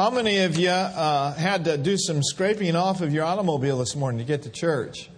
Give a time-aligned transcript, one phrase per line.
[0.00, 3.94] How many of you uh, had to do some scraping off of your automobile this
[3.94, 5.10] morning to get to church?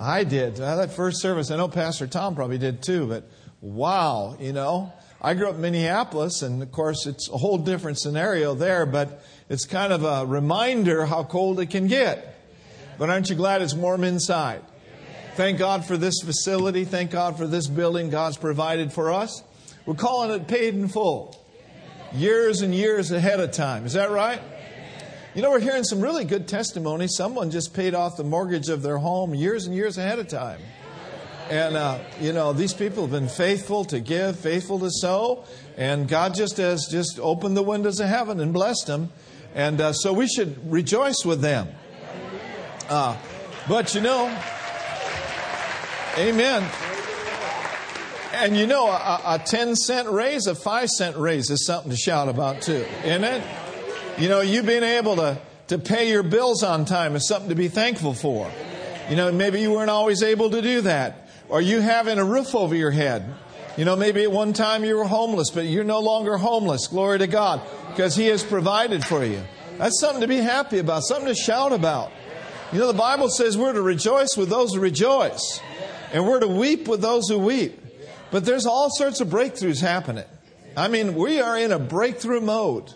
[0.00, 0.58] I did.
[0.58, 3.28] Uh, that first service, I know Pastor Tom probably did too, but
[3.60, 4.90] wow, you know.
[5.20, 9.22] I grew up in Minneapolis, and of course, it's a whole different scenario there, but
[9.50, 12.42] it's kind of a reminder how cold it can get.
[12.96, 14.62] But aren't you glad it's warm inside?
[15.34, 16.86] Thank God for this facility.
[16.86, 19.42] Thank God for this building God's provided for us.
[19.84, 21.38] We're calling it paid in full.
[22.14, 23.84] Years and years ahead of time.
[23.86, 24.40] Is that right?
[25.34, 27.16] You know, we're hearing some really good testimonies.
[27.16, 30.60] Someone just paid off the mortgage of their home years and years ahead of time.
[31.50, 35.44] And, uh, you know, these people have been faithful to give, faithful to sow,
[35.76, 39.10] and God just has just opened the windows of heaven and blessed them.
[39.54, 41.68] And uh, so we should rejoice with them.
[42.88, 43.16] Uh,
[43.68, 44.26] but, you know,
[46.16, 46.93] amen.
[48.34, 51.96] And you know, a, a 10 cent raise, a 5 cent raise is something to
[51.96, 53.42] shout about too, isn't it?
[54.18, 55.38] You know, you being able to,
[55.68, 58.50] to pay your bills on time is something to be thankful for.
[59.08, 61.28] You know, maybe you weren't always able to do that.
[61.48, 63.34] Or you having a roof over your head.
[63.76, 66.86] You know, maybe at one time you were homeless, but you're no longer homeless.
[66.86, 67.60] Glory to God.
[67.90, 69.42] Because He has provided for you.
[69.78, 72.10] That's something to be happy about, something to shout about.
[72.72, 75.60] You know, the Bible says we're to rejoice with those who rejoice,
[76.12, 77.83] and we're to weep with those who weep.
[78.34, 80.24] But there's all sorts of breakthroughs happening.
[80.76, 82.92] I mean, we are in a breakthrough mode,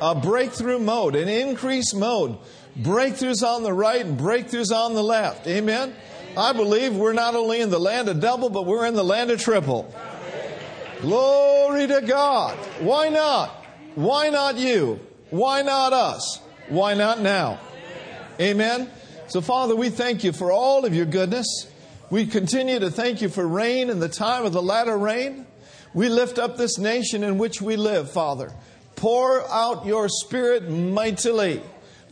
[0.00, 2.38] a breakthrough mode, an increase mode.
[2.76, 5.46] Breakthroughs on the right and breakthroughs on the left.
[5.46, 5.94] Amen?
[6.36, 9.30] I believe we're not only in the land of double, but we're in the land
[9.30, 9.94] of triple.
[11.02, 12.56] Glory to God.
[12.80, 13.50] Why not?
[13.94, 14.98] Why not you?
[15.30, 16.40] Why not us?
[16.68, 17.60] Why not now?
[18.40, 18.90] Amen?
[19.28, 21.70] So, Father, we thank you for all of your goodness.
[22.14, 25.48] We continue to thank you for rain in the time of the latter rain.
[25.94, 28.52] We lift up this nation in which we live, Father.
[28.94, 31.60] Pour out your Spirit mightily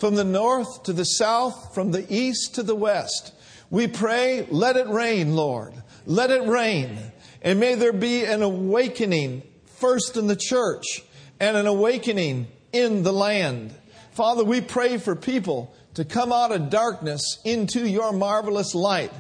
[0.01, 3.33] from the north to the south, from the east to the west.
[3.71, 5.73] We pray, let it rain, Lord.
[6.05, 6.99] Let it rain.
[7.41, 11.05] And may there be an awakening first in the church
[11.39, 13.73] and an awakening in the land.
[14.11, 19.13] Father, we pray for people to come out of darkness into your marvelous light.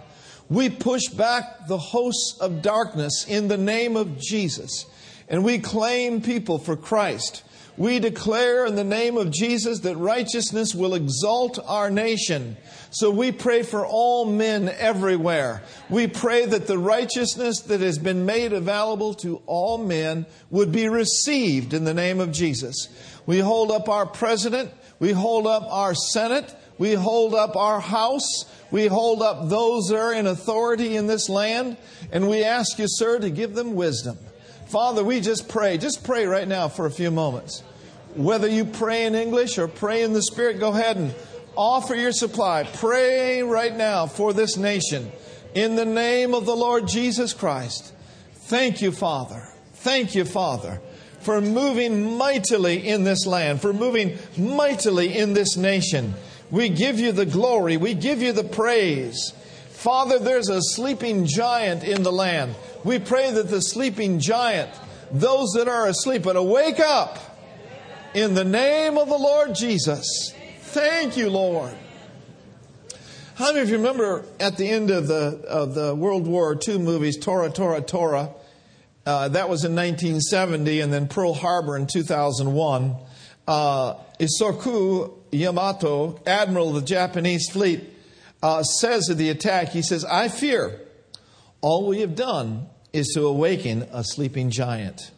[0.52, 4.84] We push back the hosts of darkness in the name of Jesus,
[5.26, 7.42] and we claim people for Christ.
[7.78, 12.58] We declare in the name of Jesus that righteousness will exalt our nation.
[12.90, 15.62] So we pray for all men everywhere.
[15.88, 20.86] We pray that the righteousness that has been made available to all men would be
[20.86, 22.88] received in the name of Jesus.
[23.24, 24.70] We hold up our president.
[24.98, 26.54] We hold up our Senate.
[26.82, 28.44] We hold up our House.
[28.72, 31.76] We hold up those that are in authority in this land.
[32.10, 34.18] And we ask you, sir, to give them wisdom.
[34.66, 35.78] Father, we just pray.
[35.78, 37.60] Just pray right now for a few moments.
[38.16, 41.14] Whether you pray in English or pray in the Spirit, go ahead and
[41.54, 42.64] offer your supply.
[42.64, 45.12] Pray right now for this nation.
[45.54, 47.94] In the name of the Lord Jesus Christ.
[48.34, 49.46] Thank you, Father.
[49.74, 50.80] Thank you, Father,
[51.20, 56.14] for moving mightily in this land, for moving mightily in this nation.
[56.52, 57.78] We give you the glory.
[57.78, 59.32] We give you the praise.
[59.70, 62.54] Father, there's a sleeping giant in the land.
[62.84, 64.70] We pray that the sleeping giant,
[65.10, 67.18] those that are asleep, would wake up
[68.14, 70.34] in the name of the Lord Jesus.
[70.60, 71.74] Thank you, Lord.
[73.34, 76.78] How many of you remember at the end of the, of the World War II
[76.78, 78.28] movies, Tora, Tora, Tora?
[79.06, 82.94] Uh, that was in 1970, and then Pearl Harbor in 2001.
[83.48, 83.94] Uh,
[85.32, 87.82] Yamato, admiral of the Japanese fleet,
[88.42, 90.80] uh, says of the attack, he says, I fear
[91.62, 95.10] all we have done is to awaken a sleeping giant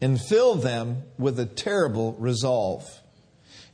[0.00, 2.88] and fill them with a terrible resolve.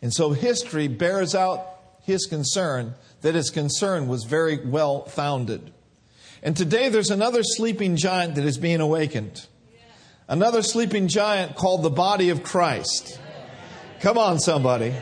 [0.02, 1.66] And so history bears out
[2.02, 5.72] his concern that his concern was very well founded.
[6.42, 9.46] And today there's another sleeping giant that is being awakened.
[10.26, 13.20] Another sleeping giant called the body of Christ.
[14.00, 14.94] Come on, somebody.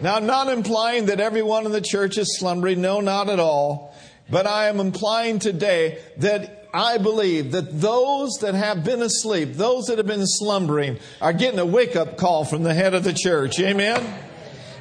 [0.00, 2.80] Now, I'm not implying that everyone in the church is slumbering.
[2.80, 3.94] No, not at all.
[4.30, 9.86] But I am implying today that I believe that those that have been asleep, those
[9.86, 13.12] that have been slumbering, are getting a wake up call from the head of the
[13.12, 13.60] church.
[13.60, 14.02] Amen?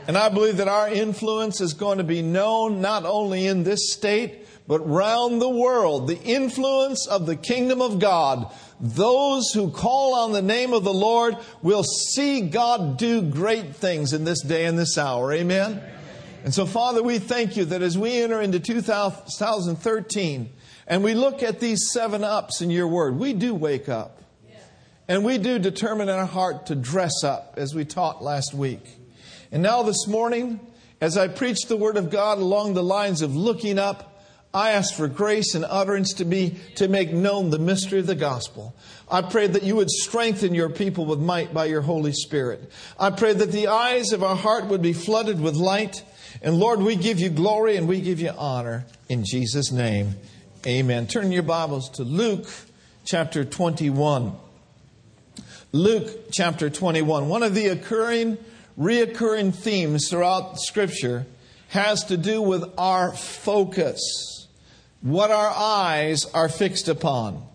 [0.08, 3.94] And I believe that our influence is going to be known not only in this
[3.94, 6.08] state, but round the world.
[6.08, 10.94] The influence of the kingdom of God those who call on the name of the
[10.94, 15.32] Lord will see God do great things in this day and this hour.
[15.32, 15.82] Amen.
[16.44, 20.50] And so, Father, we thank you that as we enter into 2013
[20.88, 24.20] and we look at these seven ups in your word, we do wake up.
[25.08, 28.86] And we do determine in our heart to dress up, as we taught last week.
[29.52, 30.62] And now this morning,
[31.02, 34.13] as I preach the Word of God along the lines of looking up,
[34.56, 38.14] I ask for grace and utterance to be to make known the mystery of the
[38.14, 38.76] gospel.
[39.10, 42.72] I pray that you would strengthen your people with might by your Holy Spirit.
[43.00, 46.04] I pray that the eyes of our heart would be flooded with light.
[46.44, 50.14] And Lord, we give you glory and we give you honor in Jesus' name.
[50.68, 51.08] Amen.
[51.08, 52.48] Turn your Bibles to Luke
[53.06, 54.34] chapter 21.
[55.72, 57.28] Luke chapter 21.
[57.28, 58.38] One of the occurring,
[58.78, 61.26] reoccurring themes throughout Scripture
[61.70, 64.43] has to do with our focus
[65.04, 67.46] what our eyes are fixed upon.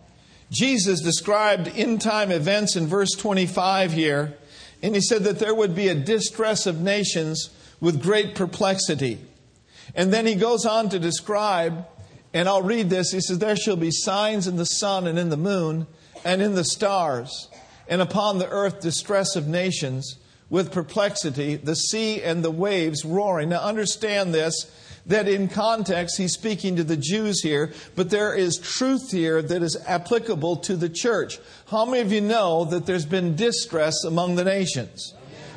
[0.51, 4.35] Jesus described in time events in verse 25 here,
[4.83, 7.51] and he said that there would be a distress of nations
[7.81, 9.19] with great perplexity.
[9.95, 11.87] And then he goes on to describe,
[12.35, 13.11] and I'll read this.
[13.11, 15.87] He says, There shall be signs in the sun and in the moon
[16.25, 17.49] and in the stars,
[17.89, 20.17] and upon the earth distress of nations
[20.51, 23.51] with perplexity, the sea and the waves roaring.
[23.51, 24.71] Now understand this
[25.09, 29.63] that in context he's speaking to the Jews here, but there is truth here that
[29.63, 31.39] is applicable to the church.
[31.71, 35.15] How many of you know that there's been distress among the nations?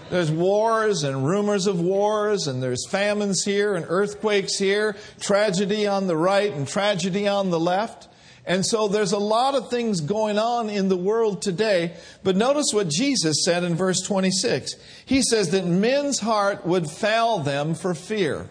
[0.09, 6.07] There's wars and rumors of wars, and there's famines here and earthquakes here, tragedy on
[6.07, 8.09] the right and tragedy on the left.
[8.45, 11.93] And so there's a lot of things going on in the world today.
[12.23, 14.73] But notice what Jesus said in verse 26.
[15.05, 18.49] He says that men's heart would fail them for fear.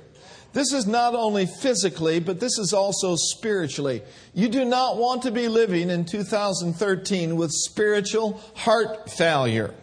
[0.53, 4.03] This is not only physically, but this is also spiritually.
[4.35, 9.75] You do not want to be living in 2013 with spiritual heart failure.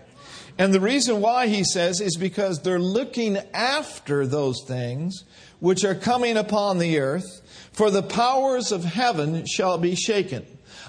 [0.58, 5.24] And the reason why he says is because they're looking after those things
[5.60, 10.46] which are coming upon the earth, for the powers of heaven shall be shaken.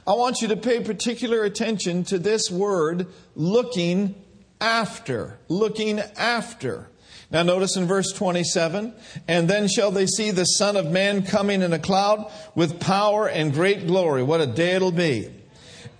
[0.06, 4.14] I want you to pay particular attention to this word, looking
[4.60, 5.38] after.
[5.48, 6.88] Looking after.
[7.30, 8.94] Now, notice in verse 27
[9.26, 13.28] and then shall they see the Son of Man coming in a cloud with power
[13.28, 14.22] and great glory.
[14.22, 15.30] What a day it'll be.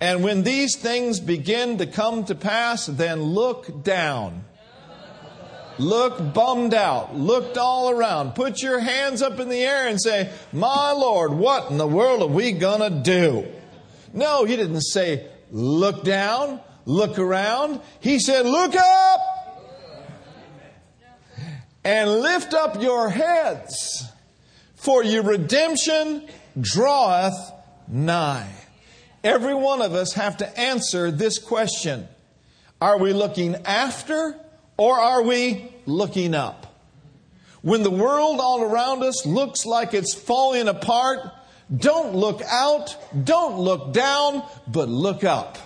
[0.01, 4.45] And when these things begin to come to pass, then look down.
[5.77, 7.15] Look bummed out.
[7.15, 8.33] Looked all around.
[8.33, 12.21] Put your hands up in the air and say, My Lord, what in the world
[12.21, 13.47] are we going to do?
[14.13, 17.81] No, he didn't say, Look down, look around.
[17.99, 19.28] He said, Look up
[21.83, 24.09] and lift up your heads,
[24.75, 26.27] for your redemption
[26.59, 27.51] draweth
[27.87, 28.53] nigh.
[29.23, 32.07] Every one of us have to answer this question.
[32.81, 34.39] Are we looking after
[34.77, 36.65] or are we looking up?
[37.61, 41.19] When the world all around us looks like it's falling apart,
[41.75, 42.95] don't look out,
[43.25, 45.57] don't look down, but look up.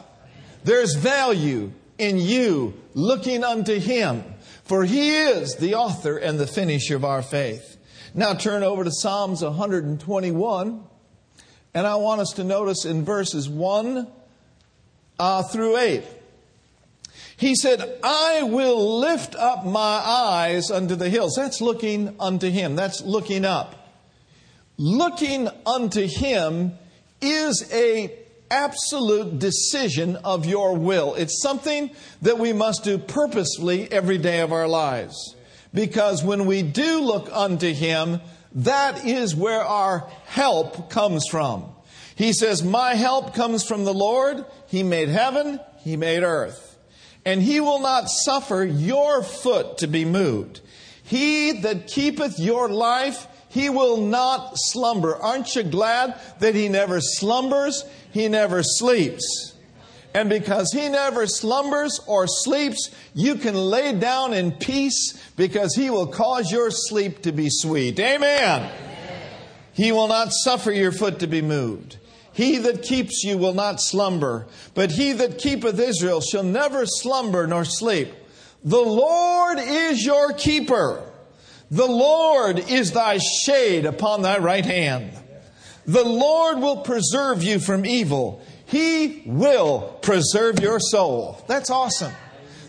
[0.64, 4.24] There's value in you looking unto Him
[4.64, 7.78] for he is the author and the finisher of our faith.
[8.14, 10.84] Now turn over to Psalms 121,
[11.74, 14.08] and I want us to notice in verses 1
[15.20, 16.04] uh, through 8.
[17.36, 21.34] He said, I will lift up my eyes unto the hills.
[21.36, 22.76] That's looking unto him.
[22.76, 24.00] That's looking up.
[24.78, 26.74] Looking unto him
[27.22, 28.23] is a
[28.54, 31.16] absolute decision of your will.
[31.16, 31.90] It's something
[32.22, 35.36] that we must do purposefully every day of our lives.
[35.74, 38.22] Because when we do look unto Him,
[38.56, 41.66] that is where our help comes from.
[42.16, 44.46] He says, My help comes from the Lord.
[44.68, 46.78] He made heaven, He made earth.
[47.26, 50.62] And He will not suffer your foot to be moved.
[51.04, 55.16] He that keepeth your life, He will not slumber.
[55.16, 57.84] Aren't you glad that He never slumbers?
[58.14, 59.56] He never sleeps.
[60.14, 65.90] And because He never slumbers or sleeps, you can lay down in peace because He
[65.90, 68.00] will cause your sleep to be sweet.
[68.00, 68.72] Amen.
[69.74, 71.98] He will not suffer your foot to be moved.
[72.32, 77.46] He that keeps you will not slumber, but he that keepeth Israel shall never slumber
[77.46, 78.12] nor sleep.
[78.64, 81.04] The Lord is your keeper.
[81.70, 85.12] The Lord is thy shade upon thy right hand.
[85.86, 88.42] The Lord will preserve you from evil.
[88.66, 91.44] He will preserve your soul.
[91.48, 92.14] That's awesome.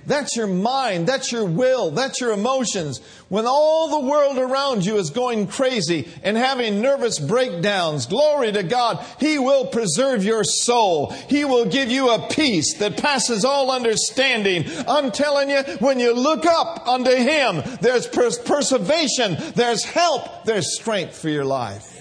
[0.06, 1.06] That's your mind.
[1.06, 1.90] That's your will.
[1.90, 3.00] That's your emotions.
[3.28, 8.62] When all the world around you is going crazy and having nervous breakdowns, glory to
[8.62, 11.10] God, He will preserve your soul.
[11.28, 14.66] He will give you a peace that passes all understanding.
[14.86, 20.78] I'm telling you, when you look up unto Him, there's pers- perseveration, there's help, there's
[20.78, 21.93] strength for your life.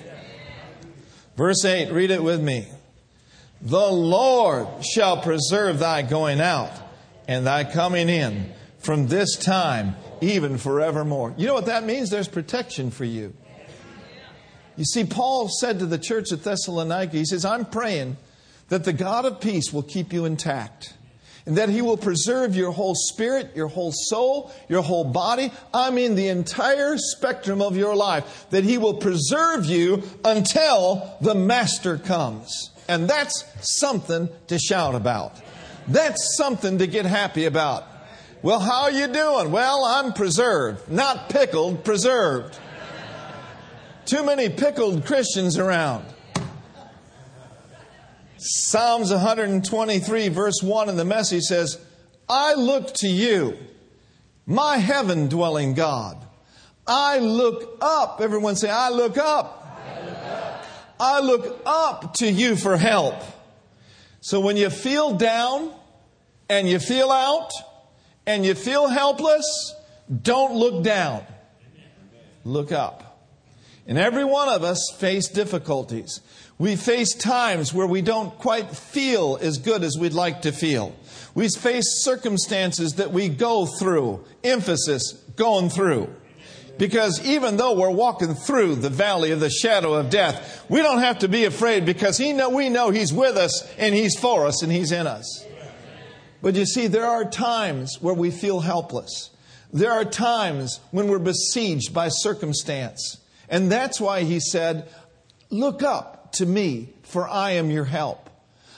[1.36, 2.68] Verse 8, read it with me.
[3.62, 6.72] The Lord shall preserve thy going out
[7.28, 11.34] and thy coming in from this time even forevermore.
[11.38, 12.10] You know what that means?
[12.10, 13.34] There's protection for you.
[14.76, 18.18] You see, Paul said to the church at Thessalonica, he says, I'm praying
[18.70, 20.94] that the God of peace will keep you intact
[21.46, 25.52] and that he will preserve your whole spirit, your whole soul, your whole body.
[25.74, 31.36] I mean, the entire spectrum of your life, that he will preserve you until the
[31.36, 32.72] master comes.
[32.88, 33.44] And that's
[33.80, 35.42] something to shout about.
[35.88, 37.86] That's something to get happy about.
[38.42, 39.52] Well, how are you doing?
[39.52, 40.90] Well, I'm preserved.
[40.90, 42.58] Not pickled, preserved.
[44.06, 46.06] Too many pickled Christians around.
[48.46, 51.80] Psalms 123, verse 1 in the message says,
[52.28, 53.58] I look to you,
[54.46, 56.18] my heaven dwelling God.
[56.86, 58.20] I look up.
[58.20, 59.80] Everyone say, I look up.
[59.80, 60.66] I look up,
[61.00, 63.16] I look up to you for help.
[64.20, 65.74] So when you feel down
[66.50, 67.52] and you feel out
[68.26, 69.74] and you feel helpless,
[70.22, 71.24] don't look down.
[72.44, 73.32] Look up.
[73.88, 76.22] And every one of us face difficulties.
[76.58, 80.96] We face times where we don't quite feel as good as we'd like to feel.
[81.34, 86.14] We face circumstances that we go through, emphasis, going through.
[86.78, 91.00] Because even though we're walking through the valley of the shadow of death, we don't
[91.00, 94.46] have to be afraid because he know, we know He's with us and He's for
[94.46, 95.46] us and He's in us.
[96.42, 99.30] But you see, there are times where we feel helpless.
[99.72, 103.18] There are times when we're besieged by circumstance.
[103.50, 104.90] And that's why He said,
[105.50, 108.30] Look up to me, for I am your help.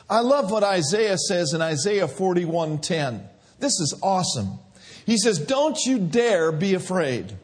[0.10, 3.28] I love what Isaiah says in Isaiah 41:10.
[3.60, 4.60] This is awesome.
[5.06, 7.38] He says, "Don't you dare be afraid,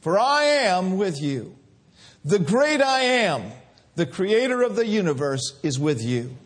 [0.00, 1.54] for I am with you.
[2.24, 3.52] The great I am,
[3.96, 6.36] the creator of the universe is with you."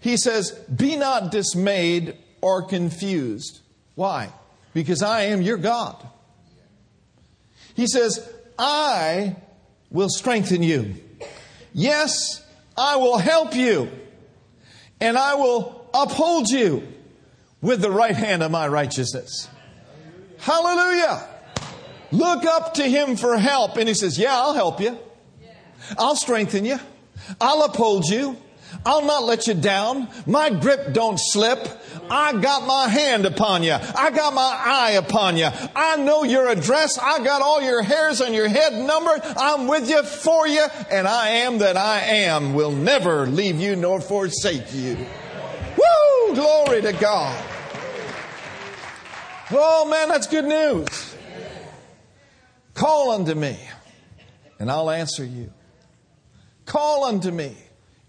[0.00, 3.60] He says, "Be not dismayed or confused."
[3.94, 4.32] Why?
[4.72, 5.96] Because I am your God.
[7.74, 8.20] He says,
[8.58, 9.36] "I
[9.90, 10.96] will strengthen you."
[11.72, 12.44] Yes,
[12.76, 13.90] I will help you
[15.00, 16.86] and I will uphold you
[17.60, 19.48] with the right hand of my righteousness.
[20.38, 21.26] Hallelujah.
[22.12, 23.76] Look up to him for help.
[23.76, 24.98] And he says, Yeah, I'll help you.
[25.98, 26.78] I'll strengthen you.
[27.40, 28.36] I'll uphold you.
[28.84, 30.08] I'll not let you down.
[30.26, 31.68] My grip don't slip.
[32.10, 33.72] I got my hand upon you.
[33.72, 35.48] I got my eye upon you.
[35.76, 36.98] I know your address.
[36.98, 39.20] I got all your hairs on your head numbered.
[39.24, 43.76] I'm with you, for you, and I am that I am will never leave you
[43.76, 44.96] nor forsake you.
[45.76, 46.34] Woo!
[46.34, 47.44] Glory to God.
[49.52, 51.16] Oh man, that's good news.
[52.74, 53.58] Call unto me,
[54.58, 55.52] and I'll answer you.
[56.66, 57.56] Call unto me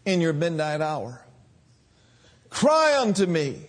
[0.05, 1.25] in your midnight hour.
[2.49, 3.61] Cry unto me,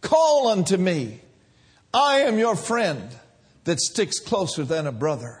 [0.00, 1.20] call unto me.
[1.92, 3.10] I am your friend
[3.64, 5.40] that sticks closer than a brother.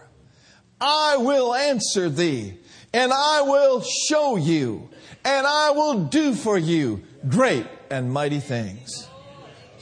[0.80, 2.54] I will answer thee,
[2.92, 4.90] and I will show you,
[5.24, 9.08] and I will do for you great and mighty things.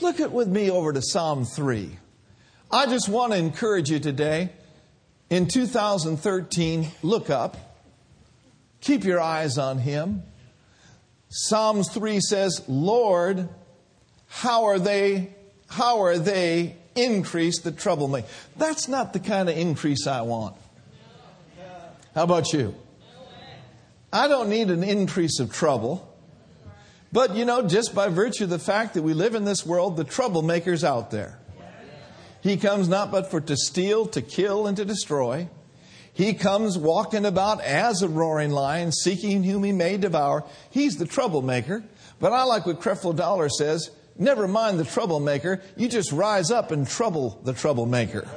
[0.00, 1.98] Look at with me over to Psalm 3.
[2.70, 4.50] I just want to encourage you today.
[5.28, 7.56] In 2013, look up.
[8.80, 10.22] Keep your eyes on Him.
[11.30, 13.48] Psalms 3 says, Lord,
[14.26, 15.32] how are they,
[15.68, 18.24] how are they increased the trouble me?
[18.56, 20.56] That's not the kind of increase I want.
[22.16, 22.74] How about you?
[24.12, 26.06] I don't need an increase of trouble.
[27.12, 29.96] But you know, just by virtue of the fact that we live in this world,
[29.96, 31.38] the troublemaker's out there.
[32.40, 35.48] He comes not but for to steal, to kill, and to destroy.
[36.20, 40.44] He comes walking about as a roaring lion, seeking whom he may devour.
[40.68, 41.82] He's the troublemaker.
[42.18, 46.72] But I like what Creflo Dollar says never mind the troublemaker, you just rise up
[46.72, 48.28] and trouble the troublemaker.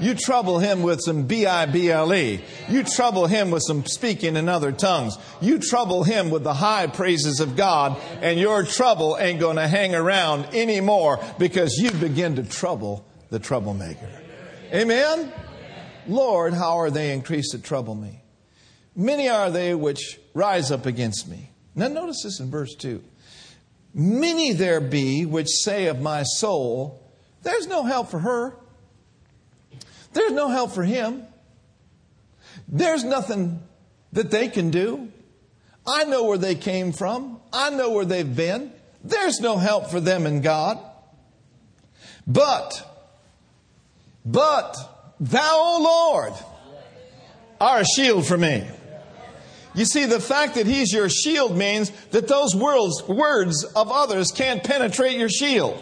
[0.00, 2.44] You trouble him with some B I B L E.
[2.68, 5.16] You trouble him with some speaking in other tongues.
[5.40, 9.66] You trouble him with the high praises of God, and your trouble ain't going to
[9.66, 14.10] hang around anymore because you begin to trouble the troublemaker.
[14.74, 15.32] Amen?
[16.06, 18.22] Lord, how are they increased to trouble me?
[18.96, 21.50] Many are they which rise up against me.
[21.74, 23.02] Now, notice this in verse 2.
[23.92, 27.00] Many there be which say of my soul,
[27.42, 28.56] There's no help for her.
[30.12, 31.24] There's no help for him.
[32.68, 33.60] There's nothing
[34.12, 35.12] that they can do.
[35.86, 37.40] I know where they came from.
[37.52, 38.72] I know where they've been.
[39.02, 40.78] There's no help for them in God.
[42.26, 42.90] But,
[44.24, 44.76] but,
[45.20, 46.32] Thou, O Lord,
[47.60, 48.66] are a shield for me.
[49.74, 54.30] You see, the fact that he's your shield means that those words, words of others
[54.30, 55.78] can't penetrate your shield.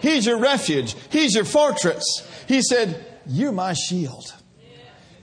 [0.00, 0.94] He's your refuge.
[1.10, 2.04] He's your fortress.
[2.46, 4.34] He said, You're my shield.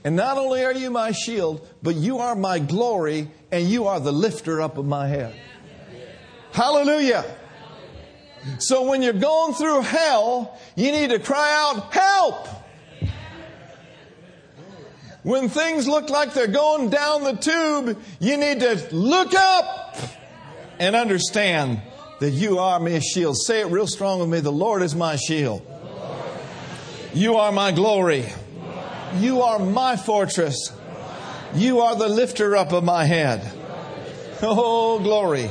[0.02, 4.00] And not only are you my shield, but you are my glory and you are
[4.00, 5.34] the lifter up of my head.
[6.52, 7.24] Hallelujah.
[8.58, 12.48] So when you're going through hell, you need to cry out, Help!
[15.24, 19.96] When things look like they're going down the tube, you need to look up
[20.78, 21.80] and understand
[22.20, 23.36] that you are my shield.
[23.38, 24.40] Say it real strong with me.
[24.40, 25.62] The Lord is my shield.
[27.14, 28.26] You are my glory.
[29.16, 30.72] You are my fortress.
[31.54, 33.50] You are the lifter up of my head.
[34.42, 35.50] Oh, glory.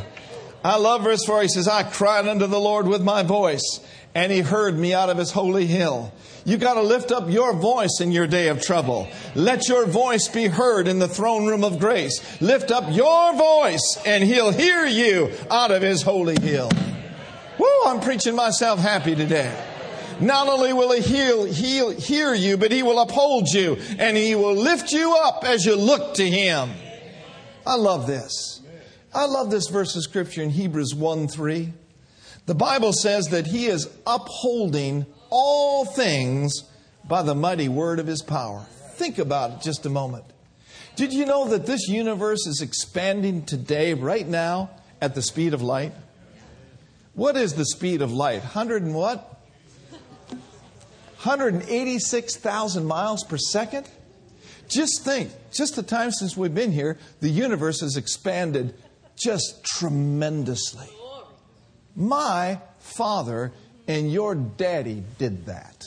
[0.63, 1.43] I love verse 4.
[1.43, 3.79] He says, I cried unto the Lord with my voice,
[4.13, 6.13] and he heard me out of his holy hill.
[6.45, 9.07] You got to lift up your voice in your day of trouble.
[9.33, 12.41] Let your voice be heard in the throne room of grace.
[12.41, 16.69] Lift up your voice and he'll hear you out of his holy hill.
[17.57, 19.55] Woo, I'm preaching myself happy today.
[20.19, 24.35] Not only will he heal, heal, hear you, but he will uphold you and he
[24.35, 26.71] will lift you up as you look to him.
[27.65, 28.61] I love this.
[29.15, 31.71] I love this verse of scripture in Hebrews 1 3.
[32.47, 36.63] The Bible says that he is upholding all things
[37.03, 38.67] by the mighty word of his power.
[38.91, 40.25] Think about it just a moment.
[40.95, 44.69] Did you know that this universe is expanding today, right now,
[45.01, 45.91] at the speed of light?
[47.15, 48.41] What is the speed of light?
[48.41, 49.41] 100 and what?
[51.23, 53.89] 186,000 miles per second?
[54.67, 58.75] Just think, just the time since we've been here, the universe has expanded
[59.15, 60.87] just tremendously.
[61.95, 63.51] My Father
[63.87, 65.85] and your daddy did that.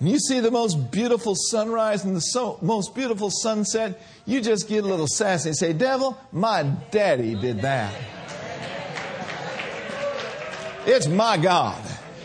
[0.00, 4.66] And you see the most beautiful sunrise and the so, most beautiful sunset, you just
[4.66, 7.94] get a little sassy and say, Devil, my daddy did that.
[10.86, 11.80] It's my God.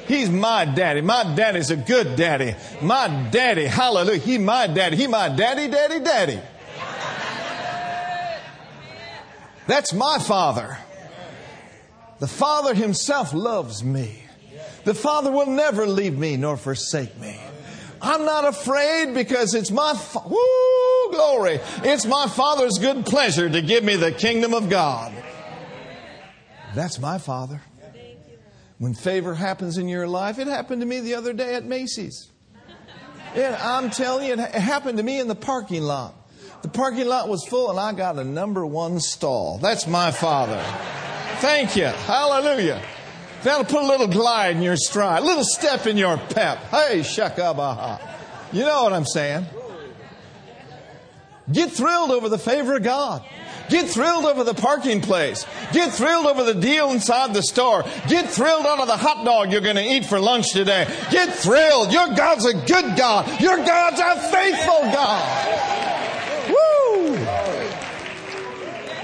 [0.07, 1.01] He's my daddy.
[1.01, 2.55] My daddy's a good daddy.
[2.81, 4.21] My daddy, hallelujah.
[4.21, 4.95] He my daddy.
[4.95, 6.39] He my daddy, daddy, daddy.
[9.67, 10.77] That's my Father.
[12.19, 14.23] The Father Himself loves me.
[14.85, 17.37] The Father will never leave me nor forsake me.
[18.01, 21.59] I'm not afraid because it's my, fa- woo, glory.
[21.83, 25.13] It's my Father's good pleasure to give me the kingdom of God.
[26.75, 27.61] That's my Father.
[28.77, 32.29] When favor happens in your life, it happened to me the other day at Macy's.
[33.33, 36.15] And I'm telling you, it happened to me in the parking lot.
[36.61, 39.59] The parking lot was full, and I got a number one stall.
[39.59, 40.61] That's my father.
[41.39, 41.85] Thank you.
[41.85, 42.81] Hallelujah.
[43.43, 46.57] That'll put a little glide in your stride, a little step in your pep.
[46.65, 48.01] Hey, shakabaha.
[48.51, 49.45] You know what I'm saying?
[51.51, 53.23] Get thrilled over the favor of God.
[53.69, 55.45] Get thrilled over the parking place.
[55.73, 57.83] Get thrilled over the deal inside the store.
[58.07, 60.85] Get thrilled over the hot dog you're going to eat for lunch today.
[61.11, 61.91] Get thrilled.
[61.91, 63.41] Your God's a good God.
[63.41, 65.76] Your God's a faithful God.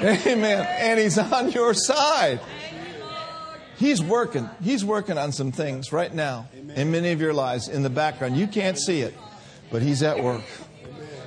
[0.04, 0.68] Amen.
[0.80, 2.40] And He's on your side.
[3.78, 4.50] He's working.
[4.62, 8.38] He's working on some things right now in many of your lives in the background.
[8.38, 9.14] You can't see it,
[9.72, 10.44] but He's at work.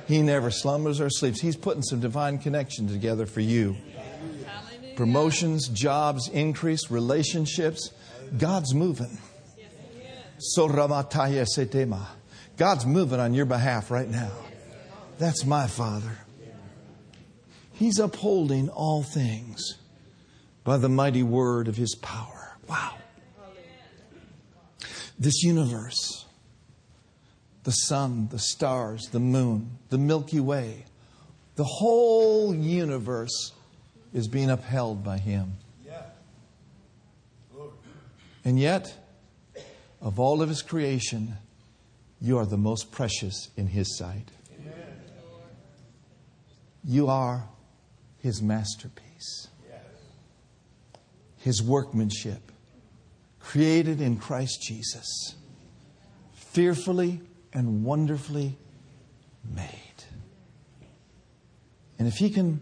[0.07, 1.41] He never slumbers or sleeps.
[1.41, 3.75] He's putting some divine connection together for you.
[4.95, 7.91] Promotions, jobs, increase, relationships.
[8.37, 9.17] God's moving.
[12.57, 14.31] God's moving on your behalf right now.
[15.19, 16.17] That's my Father.
[17.77, 19.77] He's upholding all things
[20.63, 22.57] by the mighty word of His power.
[22.67, 22.95] Wow.
[25.19, 26.25] This universe
[27.63, 30.85] the sun, the stars, the moon, the Milky Way,
[31.55, 33.51] the whole universe
[34.13, 35.57] is being upheld by Him.
[38.45, 39.11] And yet,
[40.01, 41.35] of all of His creation,
[42.21, 44.31] you are the most precious in His sight.
[46.85, 47.49] You are
[48.27, 49.47] His masterpiece,
[51.37, 52.51] His workmanship,
[53.39, 55.35] created in Christ Jesus,
[56.33, 57.21] fearfully
[57.53, 58.57] and wonderfully
[59.55, 60.03] made.
[61.97, 62.59] And if He can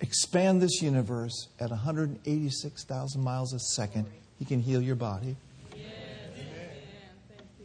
[0.00, 5.36] expand this universe at 186,000 miles a second, He can heal your body.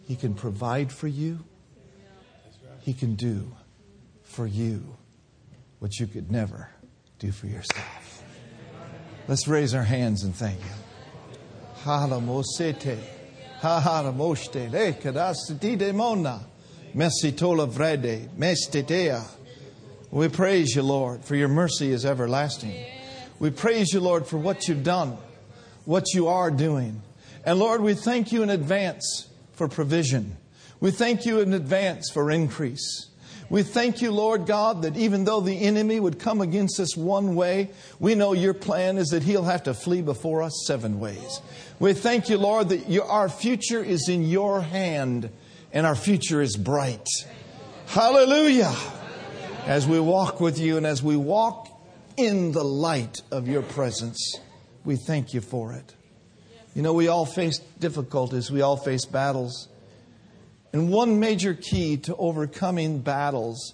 [0.04, 1.40] He can provide for you.
[2.82, 3.56] He can do
[4.22, 4.98] for you
[5.80, 6.70] what you could never
[7.20, 8.24] do for yourself.
[9.28, 10.60] Let's raise our hands and thank
[17.68, 19.24] vrede, mestitea.
[20.12, 22.86] We praise you, Lord, for your mercy is everlasting.
[23.40, 25.18] We praise you, Lord, for what you've done,
[25.86, 27.02] what you are doing.
[27.46, 30.38] And Lord, we thank you in advance for provision.
[30.80, 33.08] We thank you in advance for increase.
[33.50, 37.36] We thank you, Lord God, that even though the enemy would come against us one
[37.36, 41.42] way, we know your plan is that he'll have to flee before us seven ways.
[41.80, 45.30] We thank you, Lord, that our future is in your hand
[45.72, 47.08] and our future is bright.
[47.88, 48.76] Hallelujah.
[49.66, 51.70] As we walk with you and as we walk
[52.18, 54.40] in the light of your presence,
[54.84, 55.94] we thank you for it.
[56.74, 59.68] You know, we all face difficulties, we all face battles.
[60.74, 63.74] And one major key to overcoming battles,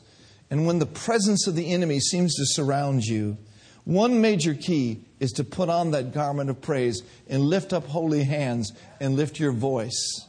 [0.50, 3.38] and when the presence of the enemy seems to surround you,
[3.86, 8.24] one major key is to put on that garment of praise and lift up holy
[8.24, 10.28] hands and lift your voice.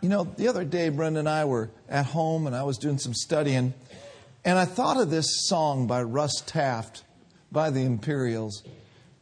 [0.00, 2.98] You know, the other day, Brenda and I were at home and I was doing
[2.98, 3.74] some studying,
[4.44, 7.02] and I thought of this song by Russ Taff
[7.52, 8.62] by the Imperials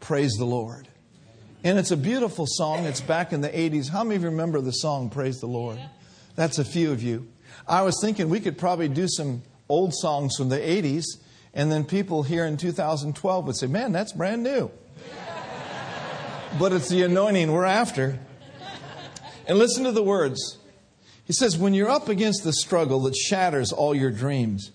[0.01, 0.89] Praise the Lord.
[1.65, 2.85] And it's a beautiful song.
[2.85, 3.89] It's back in the 80s.
[3.89, 5.81] How many of you remember the song Praise the Lord?
[6.37, 7.27] That's a few of you.
[7.67, 11.05] I was thinking we could probably do some old songs from the 80s,
[11.53, 14.71] and then people here in 2012 would say, Man, that's brand new.
[16.59, 18.19] but it's the anointing we're after.
[19.49, 20.59] And listen to the words.
[21.25, 24.71] He says, When you're up against the struggle that shatters all your dreams,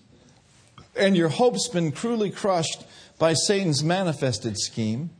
[0.96, 2.84] and your hope's been cruelly crushed
[3.18, 5.10] by Satan's manifested scheme,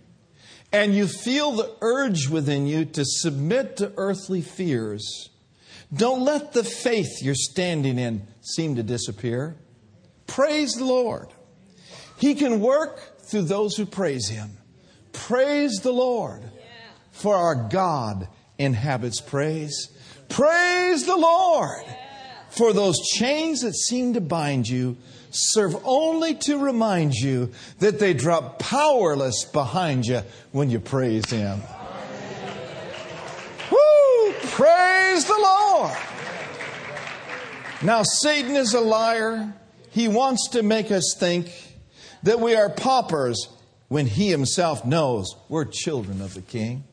[0.72, 5.30] and you feel the urge within you to submit to earthly fears,
[5.94, 9.56] don't let the faith you're standing in seem to disappear.
[10.26, 11.28] Praise the Lord.
[12.18, 14.50] He can work through those who praise Him.
[15.12, 16.42] Praise the Lord,
[17.10, 18.28] for our God
[18.58, 19.90] inhabits praise.
[20.28, 21.84] Praise the Lord,
[22.50, 24.96] for those chains that seem to bind you
[25.32, 31.60] serve only to remind you that they drop powerless behind you when you praise Him.
[34.52, 35.96] Praise the Lord.
[37.80, 39.54] Now, Satan is a liar.
[39.90, 41.50] He wants to make us think
[42.22, 43.48] that we are paupers
[43.88, 46.84] when he himself knows we're children of the King.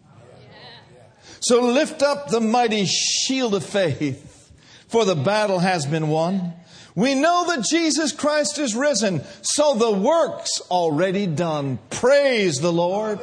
[1.42, 4.52] So lift up the mighty shield of faith,
[4.88, 6.54] for the battle has been won.
[6.96, 11.78] We know that Jesus Christ is risen, so the work's already done.
[11.90, 13.20] Praise the Lord.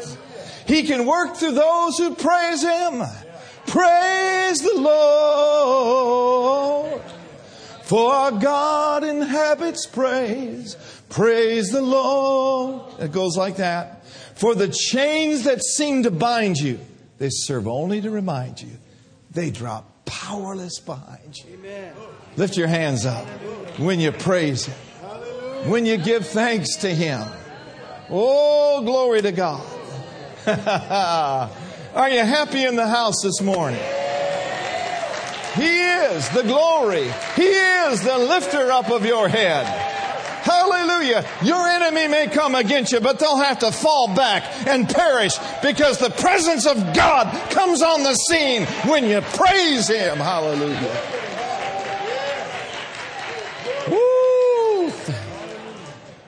[0.67, 3.03] He can work through those who praise Him.
[3.67, 6.07] Praise the Lord.
[7.83, 10.77] For our God inhabits praise.
[11.09, 12.83] Praise the Lord.
[13.01, 14.05] It goes like that.
[14.35, 16.81] For the chains that seem to bind you,
[17.19, 18.73] they serve only to remind you.
[19.31, 21.55] They drop powerless behind you.
[21.55, 21.95] Amen.
[22.37, 23.27] Lift your hands up
[23.79, 27.23] when you praise Him, when you give thanks to Him.
[28.11, 29.65] Oh, glory to God.
[31.97, 33.81] Are you happy in the house this morning?
[35.55, 37.11] He is the glory.
[37.37, 39.65] He is the lifter up of your head.
[40.45, 41.27] Hallelujah.
[41.43, 45.97] Your enemy may come against you, but they'll have to fall back and perish because
[45.97, 50.19] the presence of God comes on the scene when you praise Him.
[50.19, 51.03] Hallelujah.
[53.89, 54.93] Woo!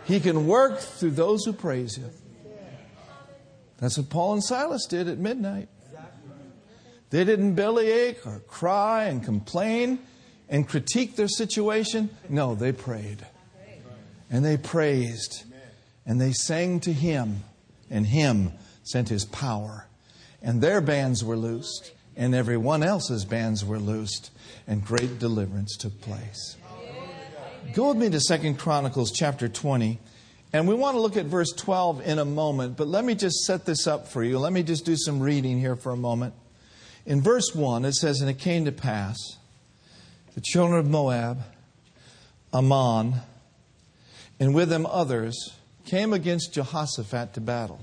[0.07, 2.11] He can work through those who praise Him.
[3.79, 5.69] That's what Paul and Silas did at midnight.
[7.11, 10.01] They didn't bellyache or cry and complain
[10.49, 12.11] and critique their situation.
[12.29, 13.27] No, they prayed.
[14.31, 15.45] And they praised.
[16.05, 17.45] And they sang to Him.
[17.91, 19.87] And Him sent His power.
[20.43, 21.93] And their bands were loosed.
[22.17, 24.31] And everyone else's bands were loosed.
[24.67, 26.57] And great deliverance took place.
[27.75, 29.99] Go with me to Second Chronicles chapter 20.
[30.53, 32.77] And we want to look at verse 12 in a moment.
[32.77, 34.39] But let me just set this up for you.
[34.39, 36.35] Let me just do some reading here for a moment.
[37.05, 39.17] In verse 1, it says, And it came to pass,
[40.35, 41.43] the children of Moab,
[42.53, 43.15] Ammon,
[44.41, 47.81] and with them others, came against Jehoshaphat to battle.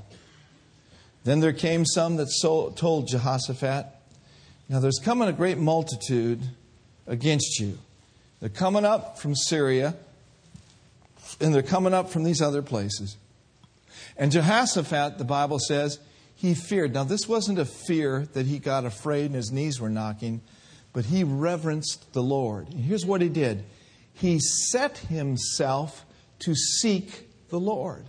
[1.24, 2.30] Then there came some that
[2.76, 3.88] told Jehoshaphat,
[4.70, 6.42] Now there's coming a great multitude
[7.08, 7.78] against you.
[8.40, 9.96] They're coming up from Syria,
[11.40, 13.18] and they're coming up from these other places.
[14.18, 16.00] And Jehoshaphat, the Bible says,
[16.36, 16.94] he feared.
[16.94, 20.42] Now, this wasn't a fear that he got afraid and his knees were knocking,
[20.94, 22.70] but he reverenced the Lord.
[22.70, 23.64] And here's what he did
[24.14, 26.06] he set himself
[26.40, 28.06] to seek the Lord.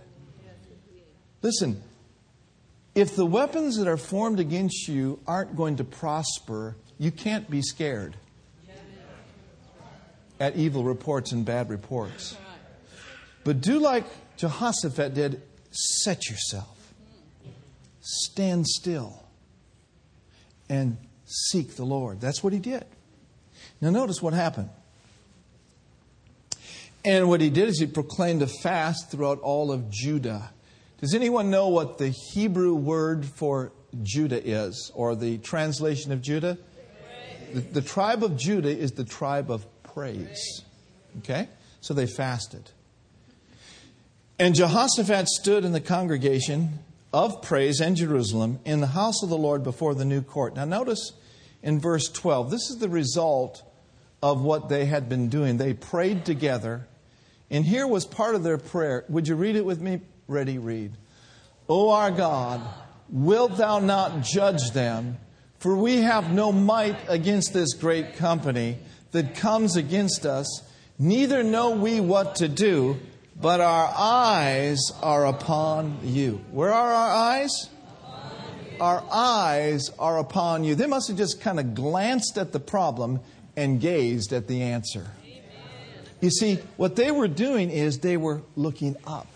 [1.41, 1.81] Listen,
[2.95, 7.61] if the weapons that are formed against you aren't going to prosper, you can't be
[7.61, 8.15] scared.
[10.39, 12.37] at evil reports and bad reports.
[13.47, 14.03] But do like
[14.35, 16.91] Jehoshaphat did set yourself,
[18.01, 19.23] stand still,
[20.67, 22.19] and seek the Lord.
[22.19, 22.83] That's what he did.
[23.79, 24.69] Now, notice what happened.
[27.05, 30.51] And what he did is he proclaimed a fast throughout all of Judah.
[30.99, 33.71] Does anyone know what the Hebrew word for
[34.03, 36.57] Judah is, or the translation of Judah?
[37.53, 40.63] The, the tribe of Judah is the tribe of praise.
[41.19, 41.47] Okay?
[41.79, 42.71] So they fasted.
[44.39, 46.79] And Jehoshaphat stood in the congregation
[47.11, 50.55] of praise in Jerusalem in the house of the Lord before the new court.
[50.55, 51.13] Now, notice
[51.63, 53.63] in verse 12, this is the result
[54.21, 55.57] of what they had been doing.
[55.57, 56.87] They prayed together,
[57.49, 59.05] and here was part of their prayer.
[59.09, 60.01] Would you read it with me?
[60.27, 60.91] Ready, read.
[61.67, 62.61] O our God,
[63.09, 65.17] wilt thou not judge them?
[65.57, 68.77] For we have no might against this great company
[69.11, 70.61] that comes against us,
[70.99, 72.99] neither know we what to do,
[73.39, 76.41] but our eyes are upon you.
[76.51, 77.69] Where are our eyes?
[78.79, 80.75] Our eyes are upon you.
[80.75, 83.19] They must have just kind of glanced at the problem
[83.55, 85.07] and gazed at the answer.
[86.21, 89.27] You see, what they were doing is they were looking up.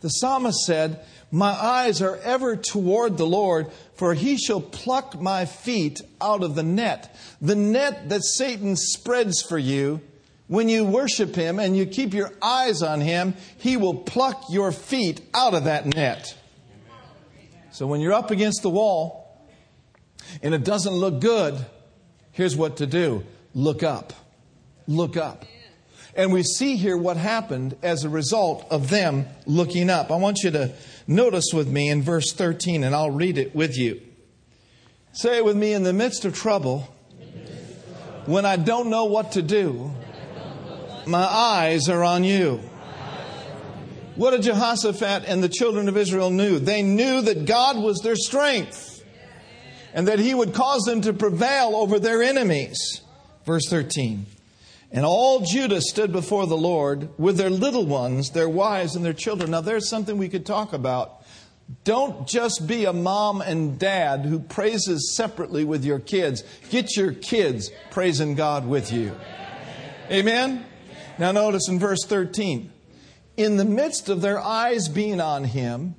[0.00, 5.44] The psalmist said, My eyes are ever toward the Lord, for he shall pluck my
[5.44, 7.16] feet out of the net.
[7.40, 10.00] The net that Satan spreads for you,
[10.48, 14.72] when you worship him and you keep your eyes on him, he will pluck your
[14.72, 16.36] feet out of that net.
[17.72, 19.44] So when you're up against the wall
[20.42, 21.54] and it doesn't look good,
[22.32, 24.12] here's what to do look up.
[24.86, 25.44] Look up.
[26.14, 30.10] And we see here what happened as a result of them looking up.
[30.10, 30.72] I want you to
[31.06, 34.00] notice with me in verse 13, and I'll read it with you.
[35.12, 36.88] Say it with me in the midst of trouble,
[38.24, 39.92] when I don't know what to do,
[41.06, 42.60] my eyes are on you.
[44.16, 46.58] What did Jehoshaphat and the children of Israel knew?
[46.58, 49.04] They knew that God was their strength
[49.92, 53.02] and that he would cause them to prevail over their enemies.
[53.44, 54.26] Verse 13.
[54.90, 59.12] And all Judah stood before the Lord with their little ones, their wives, and their
[59.12, 59.50] children.
[59.50, 61.22] Now, there's something we could talk about.
[61.84, 66.44] Don't just be a mom and dad who praises separately with your kids.
[66.70, 69.16] Get your kids praising God with you.
[70.10, 70.64] Amen?
[71.18, 72.72] Now, notice in verse 13
[73.36, 75.94] in the midst of their eyes being on him,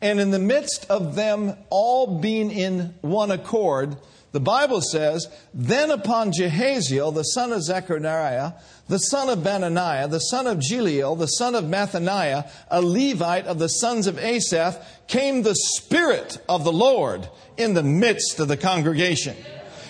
[0.00, 3.96] and in the midst of them all being in one accord,
[4.32, 8.52] the Bible says, Then upon Jahaziel, the son of Zechariah,
[8.86, 13.58] the son of Benaiah, the son of Jeiel, the son of Mattaniah, a Levite of
[13.58, 14.78] the sons of Asaph,
[15.08, 19.36] came the Spirit of the Lord in the midst of the congregation.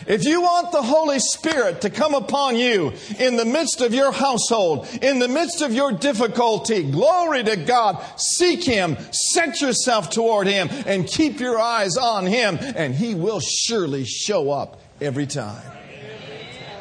[0.08, 4.10] If you want the Holy Spirit to come upon you in the midst of your
[4.10, 10.46] household, in the midst of your difficulty, glory to God, seek Him, set yourself toward
[10.46, 15.62] Him, and keep your eyes on Him, and He will surely show up every time.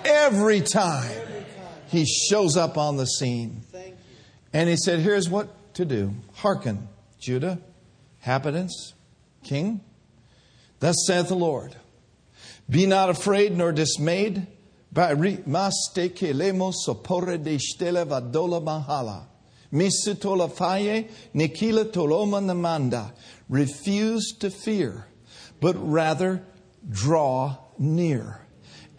[0.06, 1.12] Every time
[1.90, 3.62] He shows up on the scene.
[4.54, 6.88] And He said, Here's what to do Hearken,
[7.20, 7.60] Judah,
[8.22, 8.94] inhabitants,
[9.44, 9.82] king.
[10.80, 11.76] Thus saith the Lord.
[12.70, 14.48] Be not afraid nor dismayed.
[14.94, 19.28] Mastekelemo sopore de stele vadola mahala.
[19.72, 23.12] Misitola faye nikila toloma namanda.
[23.50, 25.08] Refuse to fear,
[25.60, 26.44] but rather
[26.90, 28.42] draw near.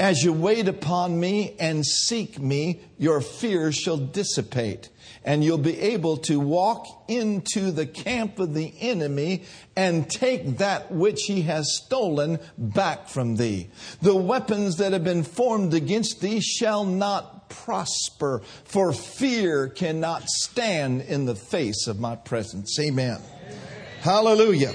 [0.00, 4.88] As you wait upon me and seek me, your fears shall dissipate
[5.28, 9.42] and you'll be able to walk into the camp of the enemy
[9.76, 13.68] and take that which he has stolen back from thee.
[14.00, 21.02] The weapons that have been formed against thee shall not prosper, for fear cannot stand
[21.02, 22.78] in the face of my presence.
[22.80, 23.20] Amen.
[23.20, 23.58] Amen.
[24.00, 24.74] Hallelujah.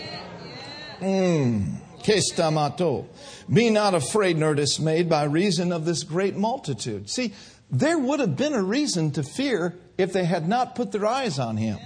[1.00, 1.80] Mm.
[3.52, 7.10] Be not afraid nor dismayed by reason of this great multitude.
[7.10, 7.34] See,
[7.72, 11.40] there would have been a reason to fear if they had not put their eyes
[11.40, 11.80] on him.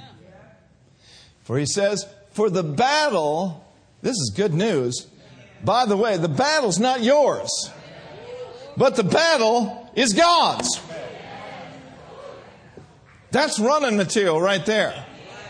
[1.44, 3.66] For he says, For the battle,
[4.02, 5.08] this is good news.
[5.64, 7.50] By the way, the battle's not yours,
[8.76, 10.80] but the battle is God's.
[13.32, 15.06] That's running material right there.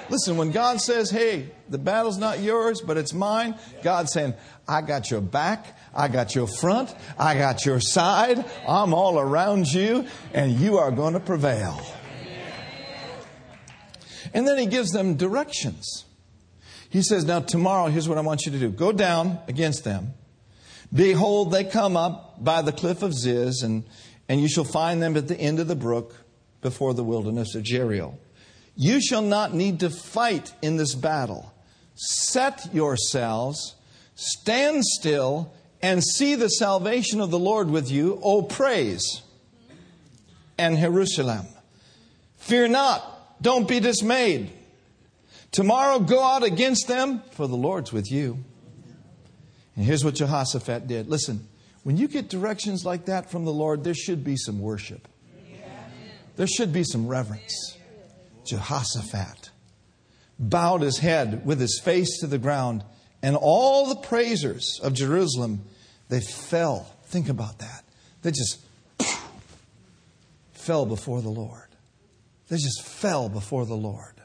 [0.09, 4.33] Listen, when God says, Hey, the battle's not yours, but it's mine, God's saying,
[4.67, 9.67] I got your back, I got your front, I got your side, I'm all around
[9.67, 11.79] you, and you are going to prevail.
[14.37, 16.05] And then he gives them directions.
[16.91, 20.13] He says, Now, tomorrow, here's what I want you to do go down against them.
[20.93, 23.83] Behold, they come up by the cliff of Ziz, and,
[24.29, 26.13] and you shall find them at the end of the brook
[26.61, 28.19] before the wilderness of Jeruel.
[28.75, 31.51] You shall not need to fight in this battle.
[31.95, 33.75] Set yourselves,
[34.13, 39.23] stand still, and see the salvation of the Lord with you, O praise,
[40.59, 41.47] and Jerusalem.
[42.37, 44.51] Fear not, don't be dismayed.
[45.51, 48.43] Tomorrow go out against them, for the Lord's with you.
[49.75, 51.07] And here's what Jehoshaphat did.
[51.07, 51.47] Listen,
[51.83, 55.07] when you get directions like that from the Lord, there should be some worship.
[56.35, 57.77] There should be some reverence.
[58.45, 59.49] Jehoshaphat
[60.39, 62.83] bowed his head with his face to the ground,
[63.23, 65.65] and all the praisers of Jerusalem,
[66.09, 66.93] they fell.
[67.05, 67.83] Think about that.
[68.21, 68.59] They just
[70.53, 71.66] fell before the Lord.
[72.49, 74.21] They just fell before the Lord.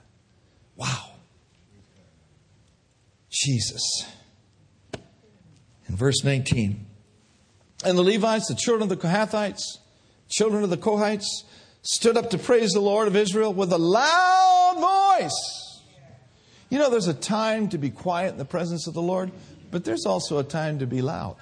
[0.76, 1.11] Wow.
[3.30, 4.06] Jesus.
[5.88, 6.87] In verse 19,
[7.85, 9.78] and the Levites, the children of the Kohathites,
[10.28, 11.26] children of the Korhites,
[11.82, 15.82] stood up to praise the Lord of Israel with a loud voice.
[16.70, 19.32] You know, there's a time to be quiet in the presence of the Lord,
[19.70, 21.37] but there's also a time to be loud.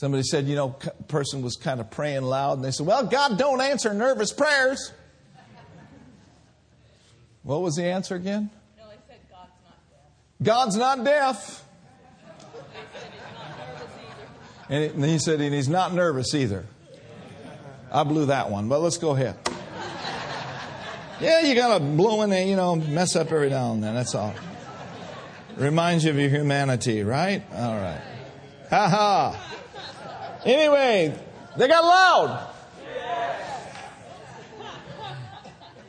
[0.00, 3.04] Somebody said, you know, a person was kind of praying loud, and they said, Well,
[3.04, 4.92] God don't answer nervous prayers.
[7.42, 8.48] What was the answer again?
[8.78, 10.42] No, I said God's not deaf.
[10.42, 11.64] God's not deaf.
[14.70, 16.64] And, it, and he said, and he's not nervous either.
[17.92, 19.36] I blew that one, but let's go ahead.
[21.20, 24.14] Yeah, you gotta blow in there, you know, mess up every now and then, that's
[24.14, 24.32] all.
[25.58, 27.42] Reminds you of your humanity, right?
[27.52, 28.00] All right.
[28.70, 29.59] Ha ha.
[30.44, 31.18] Anyway,
[31.56, 32.46] they got loud.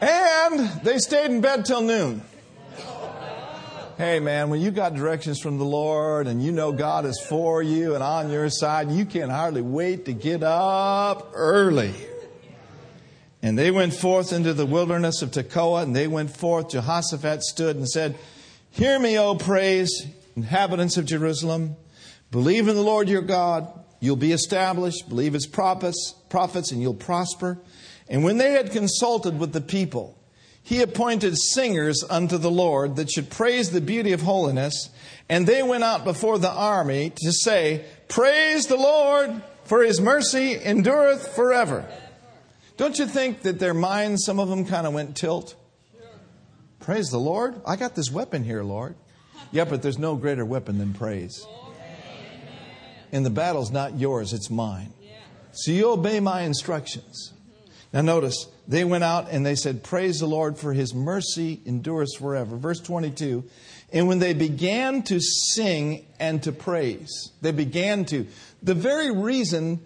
[0.01, 2.23] And they stayed in bed till noon.
[3.97, 7.61] Hey man, when you got directions from the Lord and you know God is for
[7.61, 11.93] you and on your side, you can hardly wait to get up early.
[13.43, 16.69] And they went forth into the wilderness of Tekoa, and they went forth.
[16.69, 18.15] Jehoshaphat stood and said,
[18.69, 21.75] Hear me, O praise, inhabitants of Jerusalem.
[22.29, 23.67] Believe in the Lord your God.
[24.01, 25.07] You'll be established.
[25.07, 27.59] Believe his prophets, prophets, and you'll prosper.
[28.09, 30.17] And when they had consulted with the people,
[30.63, 34.89] he appointed singers unto the Lord that should praise the beauty of holiness.
[35.29, 40.57] And they went out before the army to say, Praise the Lord, for his mercy
[40.61, 41.87] endureth forever.
[42.77, 45.55] Don't you think that their minds, some of them kind of went tilt?
[46.79, 47.61] Praise the Lord.
[47.67, 48.95] I got this weapon here, Lord.
[49.51, 51.45] Yeah, but there's no greater weapon than praise.
[53.11, 54.93] And the battle's not yours, it's mine.
[55.53, 57.33] So you obey my instructions.
[57.33, 57.71] Mm-hmm.
[57.93, 62.15] Now notice, they went out and they said, Praise the Lord for his mercy endures
[62.15, 62.55] forever.
[62.55, 63.43] Verse 22.
[63.91, 68.27] And when they began to sing and to praise, they began to.
[68.63, 69.81] The very reason,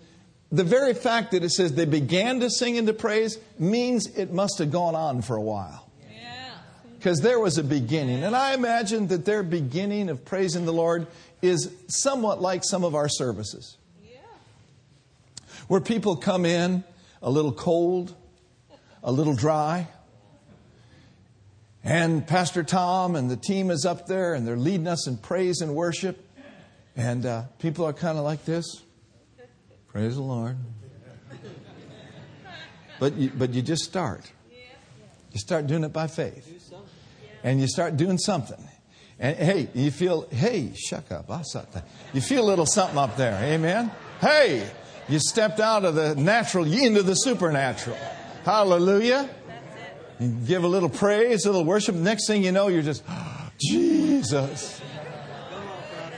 [0.51, 4.31] the very fact that it says they began to sing and to praise means it
[4.31, 5.84] must have gone on for a while.
[7.05, 8.23] Because there was a beginning.
[8.23, 11.05] And I imagine that their beginning of praising the Lord
[11.39, 13.77] is somewhat like some of our services.
[15.67, 16.83] Where people come in
[17.21, 18.15] a little cold,
[19.03, 19.87] a little dry.
[21.83, 25.61] And Pastor Tom and the team is up there and they're leading us in praise
[25.61, 26.27] and worship.
[26.95, 28.65] And uh, people are kind of like this
[29.89, 30.57] Praise the Lord.
[32.99, 34.31] But you, but you just start.
[35.33, 36.54] You start doing it by faith.
[37.45, 38.57] And you start doing something.
[39.19, 41.29] And hey, you feel, hey, shuck up.
[42.11, 43.39] You feel a little something up there.
[43.39, 43.91] Amen.
[44.19, 44.67] Hey,
[45.07, 47.97] you stepped out of the natural into the supernatural.
[48.43, 49.29] Hallelujah.
[50.19, 51.93] You give a little praise, a little worship.
[51.93, 53.03] Next thing you know, you're just,
[53.59, 54.81] Jesus.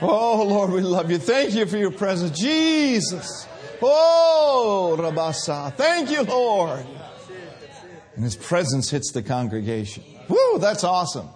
[0.00, 1.18] Oh, Lord, we love you.
[1.18, 2.38] Thank you for your presence.
[2.38, 3.46] Jesus.
[3.82, 5.74] Oh, Rabasa.
[5.74, 6.86] Thank you, Lord.
[8.14, 10.04] And his presence hits the congregation.
[10.28, 11.28] Woo, that's awesome.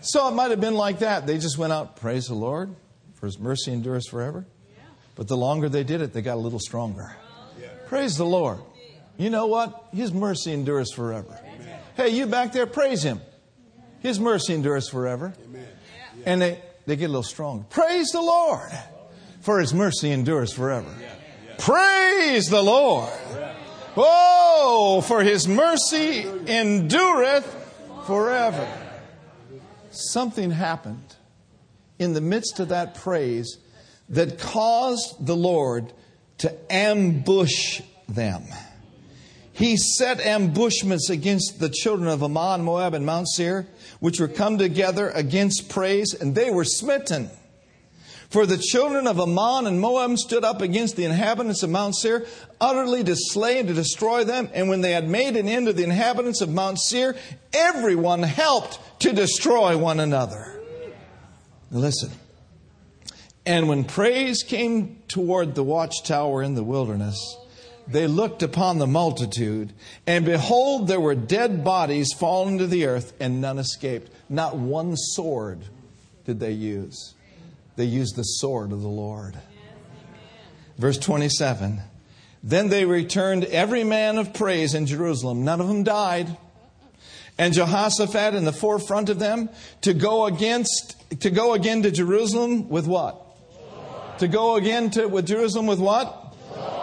[0.00, 1.26] So it might have been like that.
[1.26, 2.74] They just went out, praise the Lord,
[3.14, 4.44] for his mercy endures forever.
[5.14, 7.14] But the longer they did it, they got a little stronger.
[7.86, 8.58] Praise the Lord.
[9.18, 9.88] You know what?
[9.92, 11.38] His mercy endures forever.
[11.96, 13.20] Hey, you back there, praise him.
[14.00, 15.34] His mercy endures forever.
[16.24, 17.64] And they, they get a little stronger.
[17.70, 18.70] Praise the Lord,
[19.40, 20.92] for his mercy endures forever.
[21.58, 23.12] Praise the Lord.
[23.96, 27.61] Oh, for his mercy endureth
[28.06, 28.66] forever.
[29.90, 31.16] Something happened
[31.98, 33.58] in the midst of that praise
[34.08, 35.92] that caused the Lord
[36.38, 38.44] to ambush them.
[39.52, 43.66] He set ambushments against the children of Ammon, Moab, and Mount Seir,
[44.00, 47.30] which were come together against praise, and they were smitten.
[48.32, 52.24] For the children of Ammon and Moab stood up against the inhabitants of Mount Seir,
[52.58, 54.48] utterly to slay and to destroy them.
[54.54, 57.14] And when they had made an end of the inhabitants of Mount Seir,
[57.52, 60.58] everyone helped to destroy one another.
[61.70, 62.10] Listen.
[63.44, 67.36] And when praise came toward the watchtower in the wilderness,
[67.86, 69.74] they looked upon the multitude,
[70.06, 74.10] and behold, there were dead bodies fallen to the earth, and none escaped.
[74.30, 75.64] Not one sword
[76.24, 77.12] did they use.
[77.76, 79.36] They used the sword of the Lord.
[80.78, 81.80] Verse 27
[82.42, 85.44] Then they returned every man of praise in Jerusalem.
[85.44, 86.36] None of them died.
[87.38, 89.48] And Jehoshaphat in the forefront of them
[89.80, 93.18] to go against to go again to Jerusalem with what?
[94.18, 96.22] To go again to with Jerusalem with what?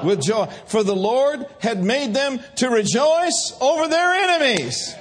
[0.03, 0.47] with joy.
[0.67, 4.95] For the Lord had made them to rejoice over their enemies.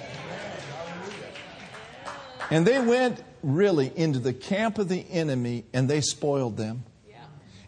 [2.50, 3.22] And they went
[3.56, 6.84] really into the camp of the enemy and they spoiled them.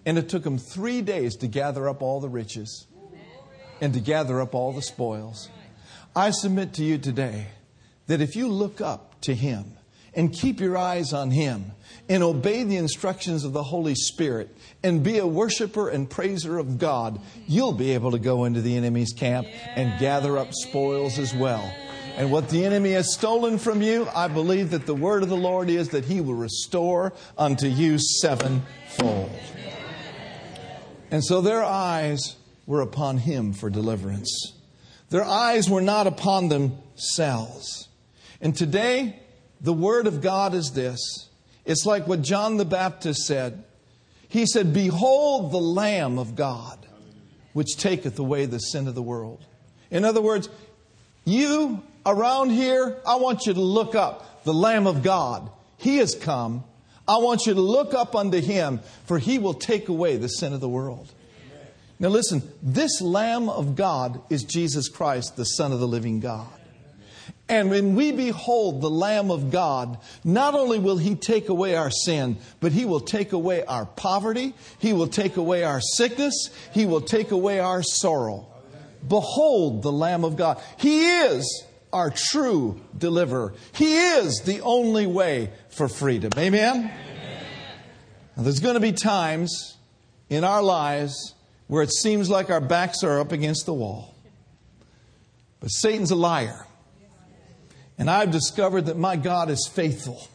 [0.06, 2.86] And it took them three days to gather up all the riches
[3.80, 5.48] and to gather up all the spoils.
[6.14, 7.48] I submit to you today
[8.06, 9.76] that if you look up to Him
[10.14, 11.72] and keep your eyes on Him
[12.08, 16.78] and obey the instructions of the Holy Spirit and be a worshiper and praiser of
[16.78, 21.34] God, you'll be able to go into the enemy's camp and gather up spoils as
[21.34, 21.72] well.
[22.16, 25.36] And what the enemy has stolen from you, I believe that the word of the
[25.36, 29.30] Lord is that he will restore unto you sevenfold.
[31.10, 32.36] And so their eyes
[32.66, 34.52] were upon him for deliverance.
[35.08, 37.88] Their eyes were not upon themselves.
[38.40, 39.18] And today,
[39.60, 41.30] the word of God is this
[41.64, 43.64] it's like what John the Baptist said.
[44.28, 46.86] He said, Behold the Lamb of God,
[47.52, 49.44] which taketh away the sin of the world.
[49.90, 50.48] In other words,
[51.24, 55.50] you around here, I want you to look up the Lamb of God.
[55.76, 56.64] He has come.
[57.06, 60.52] I want you to look up unto him, for he will take away the sin
[60.52, 61.12] of the world.
[61.98, 66.48] Now, listen, this Lamb of God is Jesus Christ, the Son of the living God.
[67.48, 71.90] And when we behold the Lamb of God, not only will He take away our
[71.90, 76.86] sin, but He will take away our poverty, He will take away our sickness, He
[76.86, 78.46] will take away our sorrow.
[79.06, 80.62] Behold the Lamb of God.
[80.78, 83.54] He is our true deliverer.
[83.74, 86.30] He is the only way for freedom.
[86.36, 86.76] Amen?
[86.76, 87.44] Amen.
[88.36, 89.76] Now, there's going to be times
[90.28, 91.34] in our lives
[91.66, 94.14] where it seems like our backs are up against the wall.
[95.60, 96.66] But Satan's a liar.
[97.98, 100.26] And I've discovered that my God is faithful.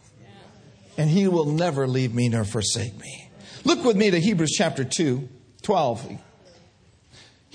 [0.97, 3.29] And he will never leave me nor forsake me.
[3.63, 5.27] Look with me to Hebrews chapter 2,
[5.63, 6.19] 12.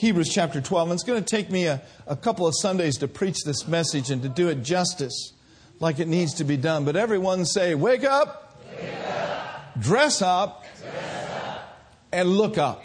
[0.01, 0.89] Hebrews chapter 12.
[0.89, 4.11] And it's going to take me a, a couple of Sundays to preach this message
[4.11, 5.35] and to do it justice
[5.79, 6.87] like it needs to be done.
[6.87, 9.79] But everyone say, Wake up, Wake up.
[9.79, 12.83] Dress, up, dress up, and look up.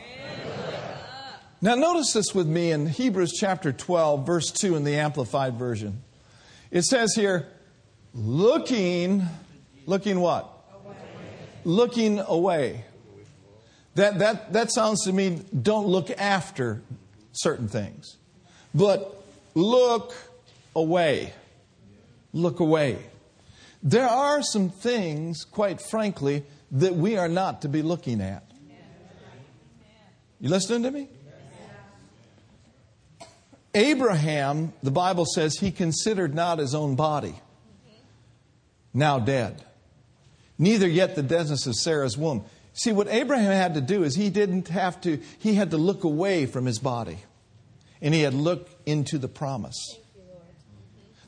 [1.61, 6.03] Now, notice this with me in Hebrews chapter 12, verse 2 in the Amplified Version.
[6.70, 7.47] It says here,
[8.13, 9.26] looking,
[9.86, 10.51] looking what?
[10.84, 10.97] Away.
[11.63, 12.84] Looking away.
[13.95, 16.82] That, that, that sounds to me, don't look after
[17.36, 18.18] certain things,
[18.74, 19.24] but
[19.54, 20.14] look
[20.76, 21.34] away.
[22.34, 22.98] Look away.
[23.82, 28.44] There are some things, quite frankly, that we are not to be looking at.
[30.42, 31.08] You listening to me?
[33.74, 37.36] Abraham, the Bible says, he considered not his own body,
[38.94, 39.64] now dead,
[40.58, 42.46] neither yet the deadness of Sarah's womb.
[42.78, 46.04] See, what Abraham had to do is he didn't have to, he had to look
[46.04, 47.20] away from his body,
[48.02, 49.98] and he had to look into the promise.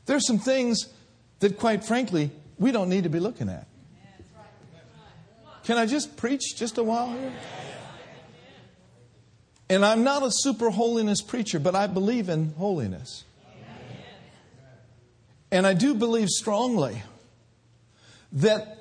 [0.04, 0.88] There's some things
[1.40, 3.66] that, quite frankly, we don't need to be looking at.
[5.64, 7.32] Can I just preach just a while here?
[9.70, 13.24] And I'm not a super holiness preacher, but I believe in holiness.
[15.50, 17.02] And I do believe strongly
[18.32, 18.77] that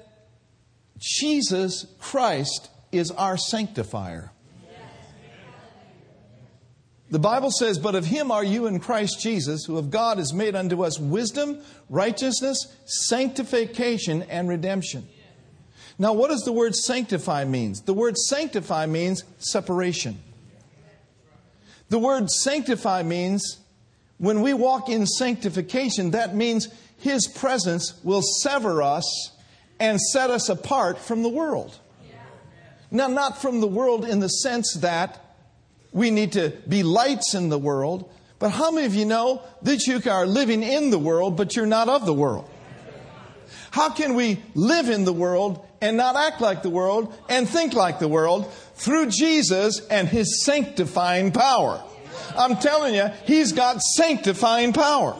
[0.98, 4.32] Jesus Christ is our sanctifier.
[7.10, 10.34] The Bible says, But of him are you in Christ Jesus, who of God is
[10.34, 15.08] made unto us wisdom, righteousness, sanctification, and redemption.
[15.98, 17.82] Now, what does the word sanctify means?
[17.82, 20.20] The word sanctify means separation.
[21.90, 23.58] The word sanctify means
[24.18, 26.68] when we walk in sanctification, that means
[26.98, 29.32] His presence will sever us
[29.80, 31.78] and set us apart from the world.
[32.90, 35.22] Now, not from the world in the sense that
[35.92, 38.10] we need to be lights in the world,
[38.40, 41.66] but how many of you know that you are living in the world, but you're
[41.66, 42.50] not of the world?
[43.72, 47.74] How can we live in the world and not act like the world and think
[47.74, 51.84] like the world through Jesus and His sanctifying power.
[52.38, 55.16] I'm telling you, He's got sanctifying power.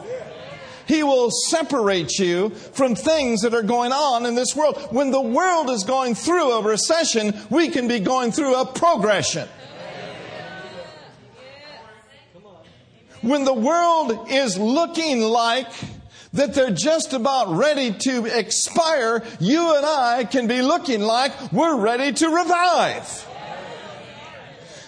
[0.88, 4.88] He will separate you from things that are going on in this world.
[4.90, 9.46] When the world is going through a recession, we can be going through a progression.
[13.20, 15.66] When the world is looking like
[16.32, 21.76] that they're just about ready to expire, you and I can be looking like we're
[21.76, 23.26] ready to revive.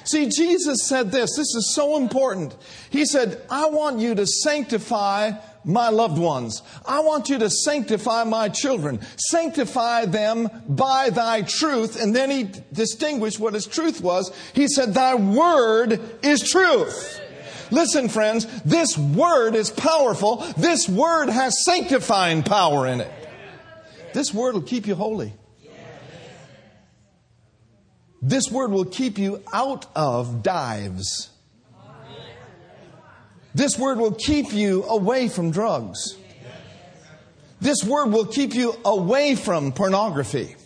[0.04, 1.36] See, Jesus said this.
[1.36, 2.56] This is so important.
[2.88, 5.32] He said, I want you to sanctify
[5.64, 6.62] my loved ones.
[6.86, 9.00] I want you to sanctify my children.
[9.16, 12.00] Sanctify them by thy truth.
[12.00, 14.32] And then he distinguished what his truth was.
[14.54, 17.20] He said, Thy word is truth.
[17.70, 20.38] Listen, friends, this word is powerful.
[20.56, 23.12] This word has sanctifying power in it.
[24.12, 25.32] This word will keep you holy.
[28.22, 31.29] This word will keep you out of dives.
[33.54, 36.16] This word will keep you away from drugs.
[37.60, 40.56] This word will keep you away from pornography.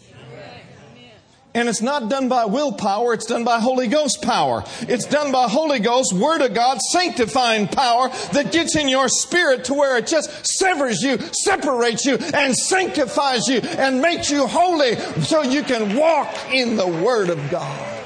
[1.57, 4.64] And it's not done by willpower, it's done by Holy Ghost power.
[4.80, 9.66] It's done by Holy Ghost, Word of God, sanctifying power that gets in your spirit
[9.66, 14.97] to where it just severs you, separates you, and sanctifies you and makes you holy
[15.22, 18.01] so you can walk in the Word of God.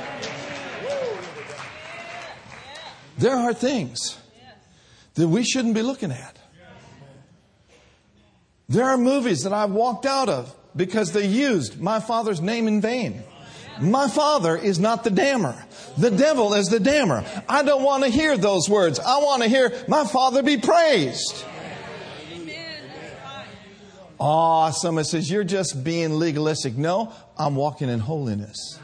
[3.16, 4.18] There are things
[5.18, 6.38] that we shouldn't be looking at.
[8.68, 12.80] There are movies that I've walked out of because they used my father's name in
[12.80, 13.24] vain.
[13.80, 15.56] My father is not the dammer.
[15.96, 17.24] The devil is the dammer.
[17.48, 19.00] I don't want to hear those words.
[19.00, 21.44] I want to hear my father be praised.
[24.20, 26.76] Oh, someone says, You're just being legalistic.
[26.76, 28.78] No, I'm walking in holiness.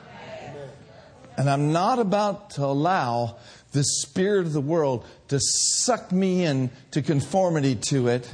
[1.37, 3.37] And I'm not about to allow
[3.75, 8.33] the spirit of the world to suck me in to conformity to it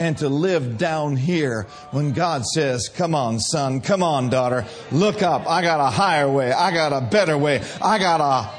[0.00, 5.22] and to live down here when God says, Come on, son, come on, daughter, look
[5.22, 5.48] up.
[5.48, 8.50] I got a higher way, I got a better way, I got a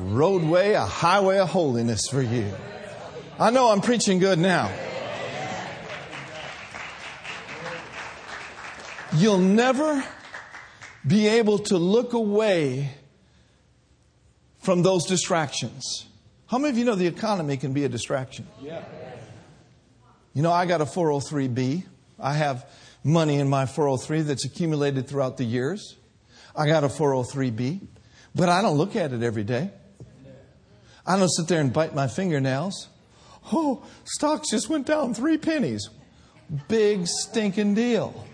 [0.00, 2.50] roadway, a highway of holiness for you.
[3.38, 4.72] I know I'm preaching good now.
[9.12, 10.04] You'll never
[11.06, 12.92] be able to look away
[14.60, 16.06] from those distractions.
[16.46, 18.46] How many of you know the economy can be a distraction?
[18.60, 18.84] Yeah.
[20.34, 21.84] You know, I got a 403B.
[22.18, 22.68] I have
[23.02, 25.96] money in my 403 that's accumulated throughout the years.
[26.54, 27.80] I got a 403B,
[28.34, 29.70] but I don't look at it every day.
[31.06, 32.88] I don't sit there and bite my fingernails.
[33.52, 35.88] Oh, stocks just went down three pennies.
[36.68, 38.26] Big stinking deal.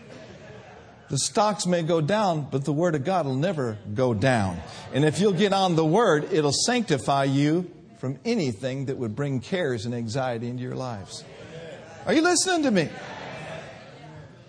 [1.09, 4.61] The stocks may go down, but the Word of God will never go down.
[4.93, 9.41] And if you'll get on the Word, it'll sanctify you from anything that would bring
[9.41, 11.25] cares and anxiety into your lives.
[12.07, 12.89] Are you listening to me?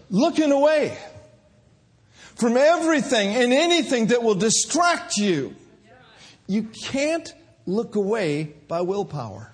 [0.10, 0.98] Looking away
[2.36, 5.56] from everything and anything that will distract you.
[6.48, 7.32] You can't
[7.66, 9.54] look away by willpower.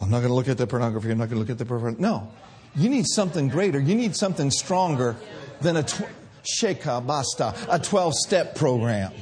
[0.00, 1.10] I'm not going to look at the pornography.
[1.10, 2.00] I'm not going to look at the pornography.
[2.00, 2.30] No.
[2.76, 3.80] You need something greater.
[3.80, 5.16] You need something stronger
[5.60, 6.06] than a tw-
[6.44, 9.12] Sheka Basta, a 12 step program.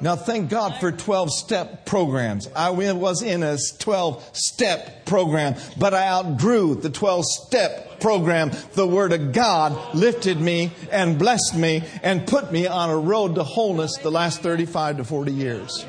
[0.00, 2.48] Now, thank God for 12 step programs.
[2.56, 8.50] I was in a 12 step program, but I outgrew the 12 step program.
[8.72, 13.36] The Word of God lifted me and blessed me and put me on a road
[13.36, 15.86] to wholeness the last 35 to 40 years.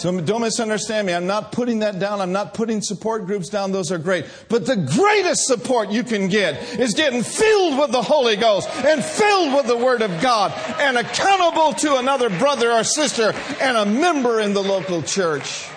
[0.00, 1.12] So don't misunderstand me.
[1.12, 2.22] I'm not putting that down.
[2.22, 3.70] I'm not putting support groups down.
[3.70, 4.24] Those are great.
[4.48, 9.04] But the greatest support you can get is getting filled with the Holy Ghost and
[9.04, 13.84] filled with the Word of God and accountable to another brother or sister and a
[13.84, 15.68] member in the local church.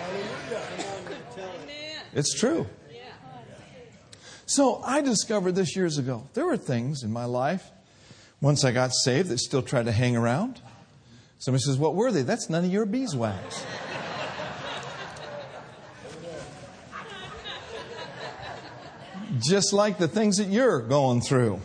[2.14, 2.66] It's true.
[4.46, 6.26] So I discovered this years ago.
[6.32, 7.70] There were things in my life,
[8.40, 10.62] once I got saved, that still tried to hang around.
[11.40, 12.22] Somebody says, What were they?
[12.22, 13.62] That's none of your beeswax.
[19.38, 21.60] Just like the things that you're going through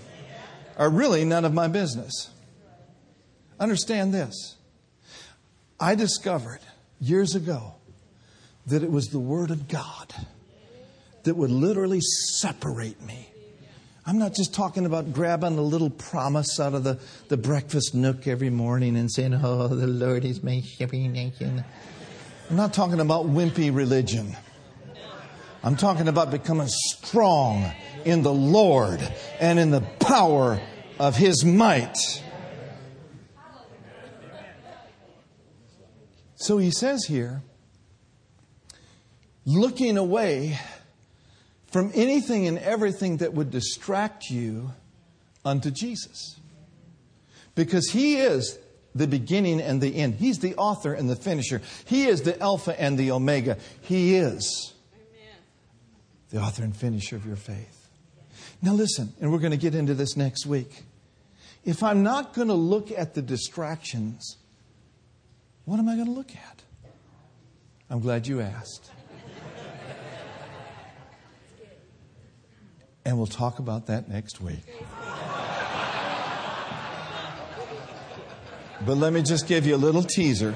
[0.78, 2.30] are really none of my business.
[3.60, 4.56] Understand this.
[5.80, 6.60] I discovered
[7.00, 7.76] years ago
[8.68, 10.14] that it was the Word of God
[11.24, 13.30] that would literally separate me.
[14.06, 18.28] I'm not just talking about grabbing a little promise out of the, the breakfast nook
[18.28, 20.96] every morning and saying, Oh, the Lord is my shepherd.
[22.50, 24.36] I'm not talking about wimpy religion.
[25.62, 27.70] I'm talking about becoming strong
[28.06, 29.02] in the Lord
[29.40, 30.62] and in the power
[30.98, 31.98] of His might.
[36.36, 37.42] So he says here,
[39.46, 40.58] looking away
[41.68, 44.72] from anything and everything that would distract you
[45.44, 46.40] unto Jesus.
[47.56, 48.58] Because he is
[48.96, 50.16] the beginning and the end.
[50.16, 51.62] He's the author and the finisher.
[51.86, 53.58] He is the Alpha and the Omega.
[53.82, 54.74] He is
[56.30, 57.88] the author and finisher of your faith.
[58.62, 60.84] Now, listen, and we're going to get into this next week.
[61.66, 64.38] If I'm not going to look at the distractions,
[65.66, 66.64] what am I going to look at?
[67.90, 68.92] I'm glad you asked.
[73.06, 74.66] And we'll talk about that next week.
[78.86, 80.54] But let me just give you a little teaser.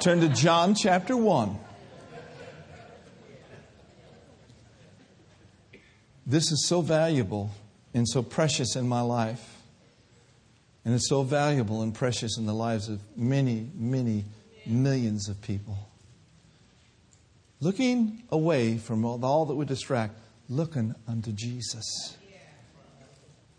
[0.00, 1.58] Turn to John chapter 1.
[6.30, 7.50] This is so valuable
[7.92, 9.56] and so precious in my life.
[10.84, 14.26] And it's so valuable and precious in the lives of many, many
[14.64, 15.76] millions of people.
[17.60, 22.16] Looking away from all that would distract, looking unto Jesus.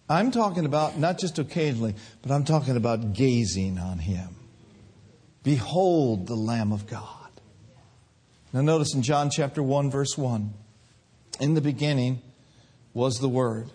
[0.09, 4.29] I'm talking about not just occasionally, but I'm talking about gazing on Him.
[5.43, 7.31] Behold the Lamb of God.
[8.53, 10.53] Now, notice in John chapter 1, verse 1
[11.41, 12.21] In the beginning
[12.93, 13.69] was the Word,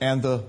[0.00, 0.44] and the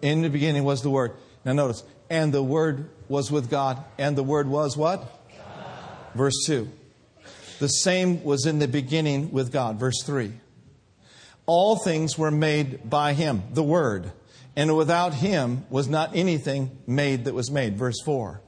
[0.00, 1.12] in the beginning was the Word.
[1.44, 5.20] Now notice, and the Word was with God, and the Word was what?
[6.14, 6.68] Verse 2.
[7.58, 9.78] The same was in the beginning with God.
[9.78, 10.32] Verse 3.
[11.46, 14.12] All things were made by Him, the Word,
[14.56, 17.76] and without Him was not anything made that was made.
[17.76, 18.40] Verse 4.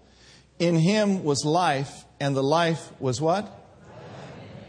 [0.59, 3.61] In Him was life, and the life was what?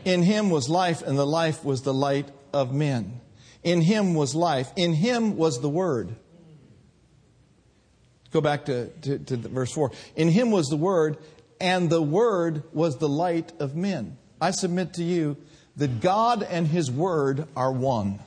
[0.03, 3.21] In Him was life, and the life was the light of men.
[3.65, 4.71] In Him was life.
[4.77, 6.15] In Him was the Word
[8.35, 9.91] Go back to, to, to verse 4.
[10.17, 11.19] In him was the Word,
[11.61, 14.17] and the Word was the light of men.
[14.41, 15.37] I submit to you
[15.77, 18.19] that God and His Word are one,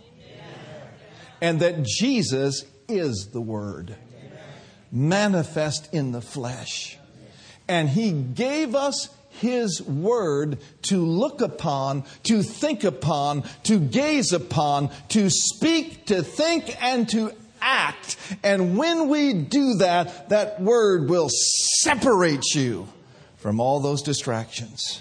[1.43, 3.97] and that Jesus is the Word,
[4.91, 6.97] manifest in the flesh.
[7.69, 14.91] And He gave us his word to look upon, to think upon, to gaze upon,
[15.09, 18.17] to speak, to think, and to act.
[18.43, 22.89] And when we do that, that word will separate you
[23.37, 25.01] from all those distractions.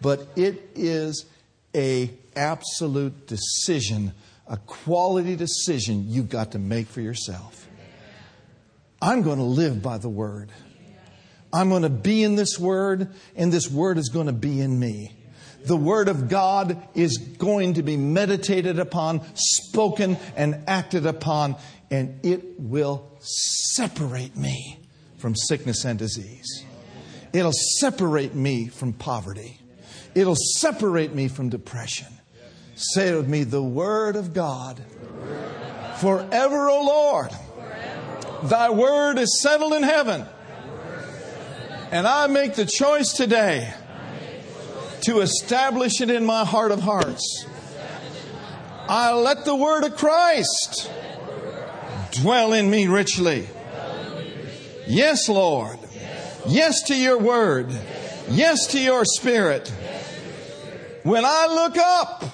[0.00, 1.24] But it is
[1.74, 4.12] a absolute decision,
[4.46, 7.68] a quality decision you've got to make for yourself.
[9.00, 10.50] I'm going to live by the word.
[11.56, 14.78] I'm going to be in this word, and this word is going to be in
[14.78, 15.12] me.
[15.64, 21.56] The Word of God is going to be meditated upon, spoken, and acted upon
[21.90, 24.78] and it will separate me
[25.18, 26.64] from sickness and disease.
[27.32, 29.60] It'll separate me from poverty.
[30.14, 32.08] It'll separate me from depression.
[32.74, 34.82] Say with me, the Word of God.
[36.00, 37.30] Forever, O Lord,
[38.44, 40.26] thy Word is settled in heaven.
[41.90, 43.72] And I make the choice today
[45.02, 47.46] to establish it in my heart of hearts.
[48.88, 50.90] I let the Word of Christ
[52.22, 53.46] Dwell in me richly.
[54.86, 55.78] Yes, Lord.
[56.46, 57.68] Yes to your word.
[58.30, 59.68] Yes to your spirit.
[61.02, 62.24] When I look up,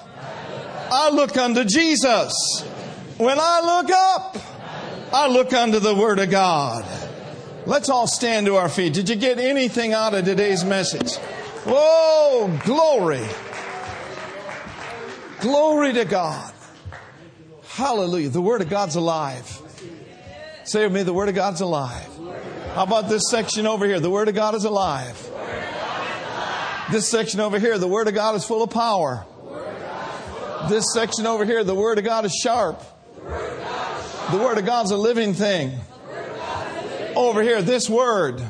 [0.91, 2.33] I look unto Jesus.
[3.17, 4.37] When I look up,
[5.13, 6.85] I look unto the Word of God.
[7.65, 8.93] Let's all stand to our feet.
[8.93, 11.17] Did you get anything out of today's message?
[11.65, 13.25] Oh, glory.
[15.39, 16.53] Glory to God.
[17.69, 18.29] Hallelujah.
[18.29, 19.61] The Word of God's alive.
[20.65, 22.09] Say with me, the Word of God's alive.
[22.75, 23.99] How about this section over here?
[23.99, 25.29] The Word of God is alive.
[26.91, 29.25] This section over here, the Word of God is full of power.
[30.69, 32.81] This section over here, the Word of God is sharp.
[33.23, 35.79] The Word of God's a living thing.
[37.15, 38.41] Over here, this Word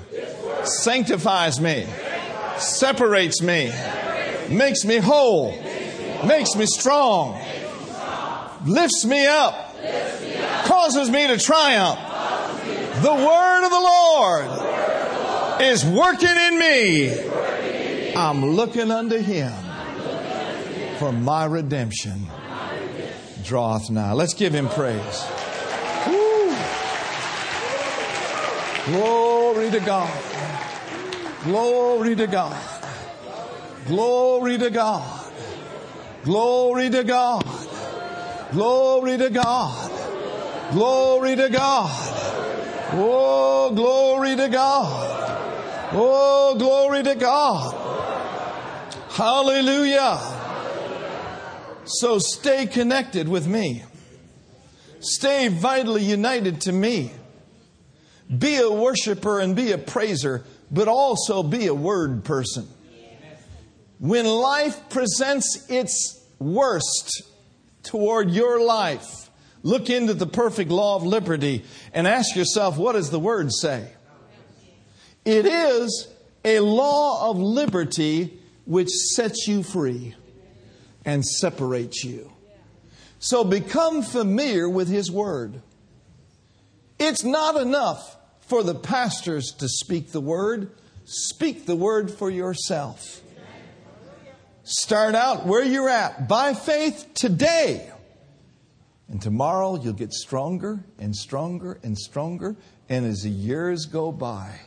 [0.63, 1.87] sanctifies me,
[2.57, 3.71] separates me,
[4.49, 5.51] makes me whole,
[6.25, 7.39] makes me strong,
[8.65, 9.63] lifts me up
[10.65, 11.99] causes me to triumph.
[13.01, 18.15] The word of the Lord is working in me.
[18.15, 19.53] I'm looking unto him
[20.99, 22.27] for my redemption
[23.43, 24.13] draweth nigh.
[24.13, 25.27] Let's give him praise.
[26.07, 26.55] Woo.
[28.85, 30.23] Glory to God.
[31.43, 32.83] Glory to God.
[33.87, 35.31] Glory to God.
[36.25, 37.43] Glory to God.
[38.51, 39.91] Glory to God.
[40.73, 41.89] Glory to God.
[42.95, 45.91] Oh, glory to God.
[45.93, 47.73] Oh, glory to God.
[49.11, 50.19] Hallelujah.
[51.85, 53.83] So stay connected with me.
[54.99, 57.11] Stay vitally united to me.
[58.35, 62.67] Be a worshiper and be a praiser, but also be a word person.
[63.99, 67.23] When life presents its worst
[67.83, 69.29] toward your life,
[69.61, 71.63] look into the perfect law of liberty
[71.93, 73.89] and ask yourself, what does the word say?
[75.25, 76.07] It is
[76.43, 80.15] a law of liberty which sets you free
[81.05, 82.31] and separates you.
[83.19, 85.61] So become familiar with His Word.
[87.05, 90.71] It's not enough for the pastors to speak the Word,
[91.03, 93.19] speak the Word for yourself.
[94.63, 97.91] Start out where you're at by faith today.
[99.09, 102.55] And tomorrow you'll get stronger and stronger and stronger.
[102.87, 104.61] And as the years go by,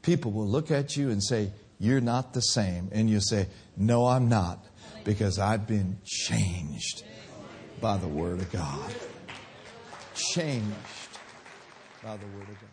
[0.00, 2.88] people will look at you and say, You're not the same.
[2.90, 4.64] And you'll say, No, I'm not,
[5.04, 7.04] because I've been changed
[7.82, 8.94] by the Word of God.
[10.14, 10.74] Changed
[12.06, 12.65] by the Word of God.